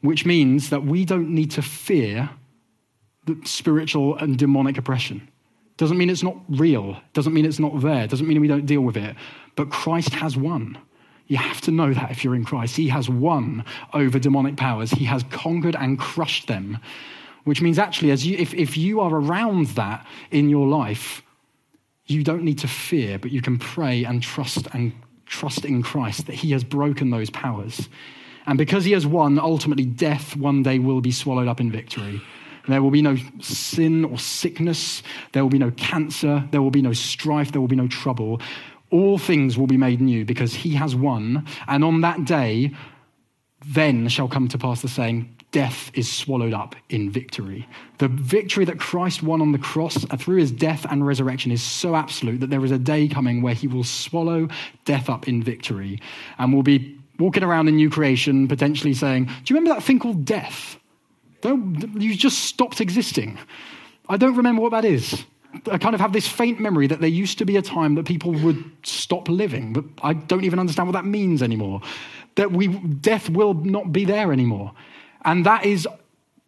which 0.00 0.24
means 0.24 0.70
that 0.70 0.84
we 0.84 1.04
don't 1.04 1.30
need 1.30 1.50
to 1.52 1.62
fear 1.62 2.30
the 3.26 3.38
spiritual 3.44 4.16
and 4.16 4.38
demonic 4.38 4.78
oppression. 4.78 5.28
Doesn't 5.76 5.98
mean 5.98 6.10
it's 6.10 6.22
not 6.22 6.36
real, 6.48 7.00
doesn't 7.12 7.32
mean 7.32 7.44
it's 7.44 7.58
not 7.58 7.80
there, 7.80 8.06
doesn't 8.06 8.26
mean 8.26 8.40
we 8.40 8.48
don't 8.48 8.66
deal 8.66 8.82
with 8.82 8.96
it. 8.96 9.16
But 9.56 9.70
Christ 9.70 10.14
has 10.14 10.36
won. 10.36 10.78
You 11.26 11.36
have 11.36 11.60
to 11.62 11.70
know 11.70 11.94
that 11.94 12.10
if 12.10 12.24
you're 12.24 12.34
in 12.34 12.44
Christ. 12.44 12.76
He 12.76 12.88
has 12.88 13.08
won 13.08 13.64
over 13.94 14.18
demonic 14.18 14.56
powers, 14.56 14.90
He 14.90 15.04
has 15.04 15.22
conquered 15.24 15.76
and 15.76 15.98
crushed 15.98 16.46
them 16.46 16.78
which 17.44 17.60
means 17.60 17.78
actually, 17.78 18.10
as 18.10 18.26
you, 18.26 18.36
if, 18.38 18.54
if 18.54 18.76
you 18.76 19.00
are 19.00 19.14
around 19.14 19.66
that 19.68 20.06
in 20.30 20.48
your 20.48 20.66
life, 20.66 21.22
you 22.06 22.22
don't 22.22 22.42
need 22.42 22.58
to 22.58 22.68
fear, 22.68 23.18
but 23.18 23.30
you 23.30 23.42
can 23.42 23.58
pray 23.58 24.04
and 24.04 24.22
trust 24.22 24.68
and 24.72 24.92
trust 25.26 25.64
in 25.64 25.82
Christ 25.82 26.26
that 26.26 26.34
He 26.34 26.50
has 26.52 26.62
broken 26.64 27.10
those 27.10 27.30
powers. 27.30 27.88
And 28.46 28.58
because 28.58 28.84
He 28.84 28.92
has 28.92 29.06
won, 29.06 29.38
ultimately 29.38 29.84
death 29.84 30.36
one 30.36 30.62
day 30.62 30.78
will 30.78 31.00
be 31.00 31.12
swallowed 31.12 31.48
up 31.48 31.60
in 31.60 31.70
victory. 31.70 32.20
There 32.68 32.82
will 32.82 32.90
be 32.90 33.02
no 33.02 33.16
sin 33.40 34.04
or 34.04 34.18
sickness. 34.18 35.02
There 35.32 35.42
will 35.42 35.50
be 35.50 35.58
no 35.58 35.72
cancer. 35.72 36.46
There 36.52 36.62
will 36.62 36.70
be 36.70 36.82
no 36.82 36.92
strife. 36.92 37.50
There 37.50 37.60
will 37.60 37.68
be 37.68 37.76
no 37.76 37.88
trouble. 37.88 38.40
All 38.90 39.18
things 39.18 39.58
will 39.58 39.66
be 39.66 39.76
made 39.76 40.00
new 40.00 40.24
because 40.24 40.54
he 40.54 40.74
has 40.74 40.94
won. 40.94 41.46
And 41.66 41.82
on 41.82 42.02
that 42.02 42.24
day, 42.24 42.72
then 43.66 44.08
shall 44.08 44.28
come 44.28 44.48
to 44.48 44.58
pass 44.58 44.82
the 44.82 44.88
saying, 44.88 45.34
Death 45.52 45.90
is 45.92 46.10
swallowed 46.10 46.54
up 46.54 46.74
in 46.88 47.10
victory. 47.10 47.68
The 47.98 48.08
victory 48.08 48.64
that 48.64 48.80
Christ 48.80 49.22
won 49.22 49.42
on 49.42 49.52
the 49.52 49.58
cross 49.58 50.04
uh, 50.10 50.16
through 50.16 50.38
his 50.38 50.50
death 50.50 50.86
and 50.90 51.06
resurrection 51.06 51.52
is 51.52 51.62
so 51.62 51.94
absolute 51.94 52.40
that 52.40 52.48
there 52.48 52.64
is 52.64 52.70
a 52.70 52.78
day 52.78 53.06
coming 53.06 53.42
where 53.42 53.54
he 53.54 53.68
will 53.68 53.84
swallow 53.84 54.48
death 54.86 55.10
up 55.10 55.28
in 55.28 55.42
victory. 55.42 56.00
And 56.38 56.54
we'll 56.54 56.62
be 56.62 56.98
walking 57.18 57.42
around 57.42 57.68
in 57.68 57.76
new 57.76 57.90
creation, 57.90 58.48
potentially 58.48 58.94
saying, 58.94 59.26
Do 59.26 59.32
you 59.46 59.56
remember 59.56 59.74
that 59.74 59.84
thing 59.84 59.98
called 59.98 60.24
death? 60.24 60.78
Don't, 61.42 62.00
you 62.00 62.14
just 62.14 62.40
stopped 62.40 62.80
existing. 62.80 63.38
I 64.08 64.16
don't 64.16 64.36
remember 64.36 64.62
what 64.62 64.72
that 64.72 64.86
is. 64.86 65.24
I 65.70 65.76
kind 65.76 65.94
of 65.94 66.00
have 66.00 66.14
this 66.14 66.26
faint 66.26 66.60
memory 66.60 66.86
that 66.86 67.00
there 67.00 67.10
used 67.10 67.36
to 67.38 67.44
be 67.44 67.58
a 67.58 67.62
time 67.62 67.96
that 67.96 68.06
people 68.06 68.32
would 68.32 68.64
stop 68.84 69.28
living, 69.28 69.74
but 69.74 69.84
I 70.02 70.14
don't 70.14 70.44
even 70.44 70.58
understand 70.58 70.88
what 70.88 70.94
that 70.94 71.04
means 71.04 71.42
anymore. 71.42 71.82
That 72.36 72.52
we, 72.52 72.68
death 72.68 73.28
will 73.28 73.52
not 73.52 73.92
be 73.92 74.06
there 74.06 74.32
anymore. 74.32 74.72
And 75.24 75.46
that 75.46 75.64
is 75.64 75.86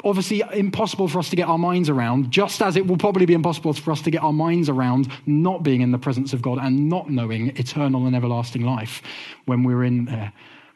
obviously 0.04 0.42
impossible 0.52 1.08
for 1.08 1.18
us 1.18 1.30
to 1.30 1.36
get 1.36 1.48
our 1.48 1.58
minds 1.58 1.88
around, 1.88 2.30
just 2.30 2.60
as 2.60 2.76
it 2.76 2.86
will 2.86 2.98
probably 2.98 3.26
be 3.26 3.34
impossible 3.34 3.72
for 3.72 3.90
us 3.90 4.02
to 4.02 4.10
get 4.10 4.22
our 4.22 4.32
minds 4.32 4.68
around 4.68 5.08
not 5.26 5.62
being 5.62 5.80
in 5.80 5.92
the 5.92 5.98
presence 5.98 6.32
of 6.32 6.42
God 6.42 6.58
and 6.60 6.88
not 6.88 7.10
knowing 7.10 7.56
eternal 7.56 8.06
and 8.06 8.14
everlasting 8.14 8.62
life 8.62 9.02
when 9.46 9.62
we're 9.62 9.84
in 9.84 10.04
there. 10.04 10.32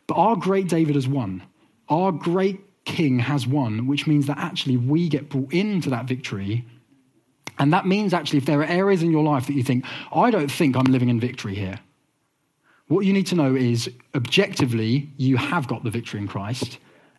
But 0.06 0.14
our 0.14 0.36
great 0.36 0.68
David 0.68 0.94
has 0.94 1.06
won. 1.06 1.42
Our 1.88 2.12
great 2.12 2.60
king 2.84 3.18
has 3.18 3.46
won, 3.46 3.86
which 3.86 4.06
means 4.06 4.26
that 4.26 4.38
actually 4.38 4.78
we 4.78 5.08
get 5.08 5.28
brought 5.28 5.52
into 5.52 5.90
that 5.90 6.06
victory. 6.06 6.64
And 7.58 7.72
that 7.72 7.86
means 7.86 8.14
actually, 8.14 8.38
if 8.38 8.46
there 8.46 8.60
are 8.60 8.64
areas 8.64 9.02
in 9.02 9.10
your 9.10 9.24
life 9.24 9.46
that 9.46 9.54
you 9.54 9.62
think, 9.62 9.84
I 10.12 10.30
don't 10.30 10.50
think 10.50 10.76
I'm 10.76 10.84
living 10.84 11.10
in 11.10 11.20
victory 11.20 11.54
here, 11.54 11.80
what 12.86 13.04
you 13.04 13.12
need 13.12 13.26
to 13.26 13.34
know 13.34 13.54
is 13.54 13.90
objectively, 14.14 15.10
you 15.18 15.36
have 15.36 15.68
got 15.68 15.84
the 15.84 15.90
victory 15.90 16.20
in 16.20 16.28
Christ. 16.28 16.78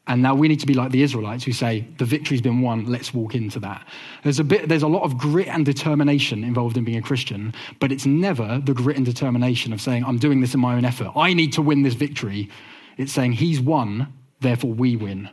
And 0.10 0.24
now 0.24 0.34
we 0.34 0.48
need 0.48 0.60
to 0.62 0.66
be 0.66 0.74
like 0.74 0.92
the 0.92 1.04
Israelites 1.04 1.44
who 1.44 1.54
say, 1.54 1.88
the 2.00 2.04
victory's 2.04 2.42
been 2.42 2.62
won, 2.62 2.88
let's 2.88 3.14
walk 3.14 3.36
into 3.36 3.60
that. 3.60 3.88
There's 4.24 4.40
a, 4.40 4.44
bit, 4.44 4.68
there's 4.68 4.82
a 4.82 4.88
lot 4.88 5.04
of 5.04 5.20
grit 5.20 5.48
and 5.48 5.64
determination 5.64 6.44
involved 6.44 6.78
in 6.78 6.84
being 6.84 6.98
a 6.98 7.02
Christian, 7.02 7.54
but 7.80 7.92
it's 7.92 8.08
never 8.08 8.60
the 8.66 8.74
grit 8.74 8.98
and 8.98 9.06
determination 9.06 9.72
of 9.72 9.80
saying, 9.80 10.04
I'm 10.04 10.18
doing 10.18 10.42
this 10.42 10.56
in 10.56 10.60
my 10.60 10.74
own 10.74 10.84
effort. 10.84 11.12
I 11.16 11.34
need 11.34 11.54
to 11.54 11.62
win 11.62 11.84
this 11.84 11.94
victory. 11.94 12.50
It's 12.98 13.14
saying, 13.14 13.34
He's 13.34 13.62
won, 13.62 14.12
therefore 14.40 14.74
we 14.74 14.96
win 14.96 15.30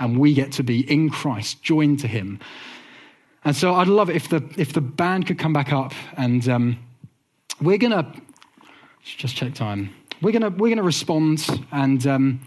and 0.00 0.18
we 0.18 0.34
get 0.34 0.50
to 0.52 0.64
be 0.64 0.80
in 0.92 1.08
Christ, 1.08 1.62
joined 1.62 2.00
to 2.00 2.08
Him. 2.08 2.40
And 3.44 3.54
so 3.54 3.74
I'd 3.74 3.86
love 3.86 4.10
it 4.10 4.16
if 4.16 4.28
the, 4.28 4.42
if 4.58 4.72
the 4.72 4.80
band 4.80 5.28
could 5.28 5.38
come 5.38 5.52
back 5.52 5.72
up 5.72 5.94
and 6.16 6.48
um, 6.48 6.78
we're 7.60 7.78
going 7.78 7.92
to 7.92 8.04
just 9.04 9.36
check 9.36 9.54
time. 9.54 9.94
We're 10.20 10.32
going 10.32 10.42
to 10.42 10.48
we're 10.48 10.74
to 10.74 10.82
respond 10.82 11.46
and 11.70 12.04
um, 12.08 12.40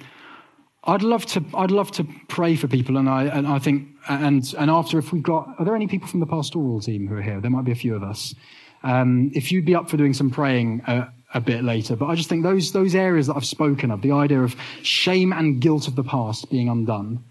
I'd 0.84 1.04
love 1.04 1.26
to 1.28 1.44
I'd 1.54 1.72
love 1.72 1.92
to 1.94 2.06
pray 2.28 2.56
for 2.56 2.68
people 2.68 2.98
and 2.98 3.10
I 3.10 3.26
and 3.26 3.48
I 3.48 3.60
think 3.60 3.90
and 4.08 4.44
and 4.58 4.72
after 4.72 4.98
if 4.98 5.12
we've 5.12 5.24
got 5.24 5.56
are 5.60 5.66
there 5.66 5.76
any 5.76 5.88
people 5.88 6.08
from 6.08 6.20
the 6.20 6.26
pastoral 6.26 6.80
team 6.80 7.08
who 7.08 7.16
are 7.16 7.22
here? 7.22 7.42
There 7.42 7.52
might 7.52 7.66
be 7.66 7.72
a 7.72 7.76
few 7.76 7.96
of 7.96 8.04
us. 8.04 8.34
Um, 8.82 9.32
if 9.36 9.52
you'd 9.52 9.66
be 9.66 9.76
up 9.76 9.90
for 9.90 9.98
doing 9.98 10.14
some 10.14 10.30
praying 10.30 10.82
uh, 10.88 11.10
a 11.34 11.42
bit 11.42 11.64
later, 11.64 11.98
but 11.98 12.06
I 12.06 12.16
just 12.16 12.30
think 12.30 12.44
those 12.44 12.72
those 12.72 12.96
areas 12.96 13.28
that 13.28 13.36
I've 13.36 13.46
spoken 13.46 13.92
of, 13.92 14.02
the 14.02 14.14
idea 14.14 14.42
of 14.42 14.56
shame 14.82 15.34
and 15.34 15.60
guilt 15.60 15.88
of 15.88 15.96
the 15.96 16.04
past 16.04 16.50
being 16.50 16.70
undone, 16.70 17.26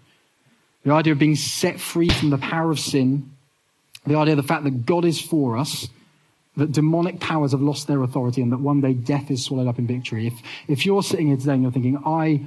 the 0.83 0.93
idea 0.93 1.13
of 1.13 1.19
being 1.19 1.35
set 1.35 1.79
free 1.79 2.09
from 2.09 2.29
the 2.29 2.37
power 2.37 2.69
of 2.69 2.79
sin, 2.79 3.31
the 4.05 4.15
idea 4.15 4.33
of 4.33 4.37
the 4.37 4.47
fact 4.47 4.63
that 4.63 4.85
God 4.85 5.05
is 5.05 5.19
for 5.19 5.57
us, 5.57 5.87
that 6.55 6.71
demonic 6.71 7.19
powers 7.19 7.51
have 7.51 7.61
lost 7.61 7.87
their 7.87 8.03
authority, 8.03 8.41
and 8.41 8.51
that 8.51 8.59
one 8.59 8.81
day 8.81 8.93
death 8.93 9.31
is 9.31 9.43
swallowed 9.43 9.67
up 9.67 9.79
in 9.79 9.87
victory. 9.87 10.27
If, 10.27 10.33
if 10.67 10.85
you're 10.85 11.03
sitting 11.03 11.27
here 11.27 11.37
today 11.37 11.53
and 11.53 11.63
you're 11.63 11.71
thinking, 11.71 11.97
I, 12.05 12.45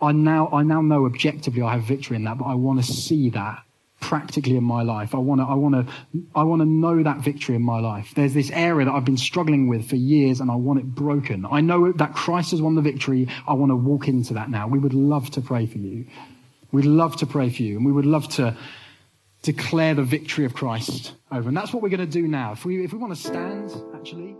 I, 0.00 0.12
now, 0.12 0.48
I 0.52 0.62
now 0.62 0.80
know 0.80 1.06
objectively 1.06 1.62
I 1.62 1.74
have 1.74 1.82
victory 1.82 2.16
in 2.16 2.24
that, 2.24 2.38
but 2.38 2.46
I 2.46 2.54
want 2.54 2.84
to 2.84 2.92
see 2.92 3.30
that 3.30 3.62
practically 4.00 4.56
in 4.56 4.64
my 4.64 4.82
life. 4.82 5.14
I 5.14 5.18
want 5.18 5.40
to, 5.40 5.44
I 5.44 5.54
want 5.54 5.74
to, 5.74 5.92
I 6.34 6.42
want 6.42 6.62
to 6.62 6.66
know 6.66 7.02
that 7.02 7.18
victory 7.18 7.54
in 7.54 7.62
my 7.62 7.80
life. 7.80 8.12
There's 8.14 8.32
this 8.32 8.50
area 8.50 8.86
that 8.86 8.92
I've 8.92 9.04
been 9.04 9.18
struggling 9.18 9.68
with 9.68 9.88
for 9.88 9.96
years 9.96 10.40
and 10.40 10.50
I 10.50 10.54
want 10.54 10.80
it 10.80 10.86
broken. 10.86 11.46
I 11.50 11.60
know 11.60 11.92
that 11.92 12.14
Christ 12.14 12.52
has 12.52 12.62
won 12.62 12.74
the 12.74 12.82
victory. 12.82 13.28
I 13.46 13.52
want 13.52 13.70
to 13.70 13.76
walk 13.76 14.08
into 14.08 14.34
that 14.34 14.48
now. 14.48 14.68
We 14.68 14.78
would 14.78 14.94
love 14.94 15.30
to 15.32 15.42
pray 15.42 15.66
for 15.66 15.78
you. 15.78 16.06
We'd 16.72 16.84
love 16.84 17.16
to 17.16 17.26
pray 17.26 17.50
for 17.50 17.62
you, 17.62 17.76
and 17.76 17.84
we 17.84 17.90
would 17.90 18.06
love 18.06 18.28
to 18.34 18.56
declare 19.42 19.94
the 19.94 20.04
victory 20.04 20.44
of 20.44 20.54
Christ 20.54 21.14
over. 21.32 21.48
And 21.48 21.56
that's 21.56 21.72
what 21.72 21.82
we're 21.82 21.88
going 21.88 22.00
to 22.00 22.06
do 22.06 22.28
now. 22.28 22.52
If 22.52 22.64
we, 22.64 22.84
if 22.84 22.92
we 22.92 22.98
want 22.98 23.14
to 23.14 23.20
stand, 23.20 23.72
actually. 23.94 24.36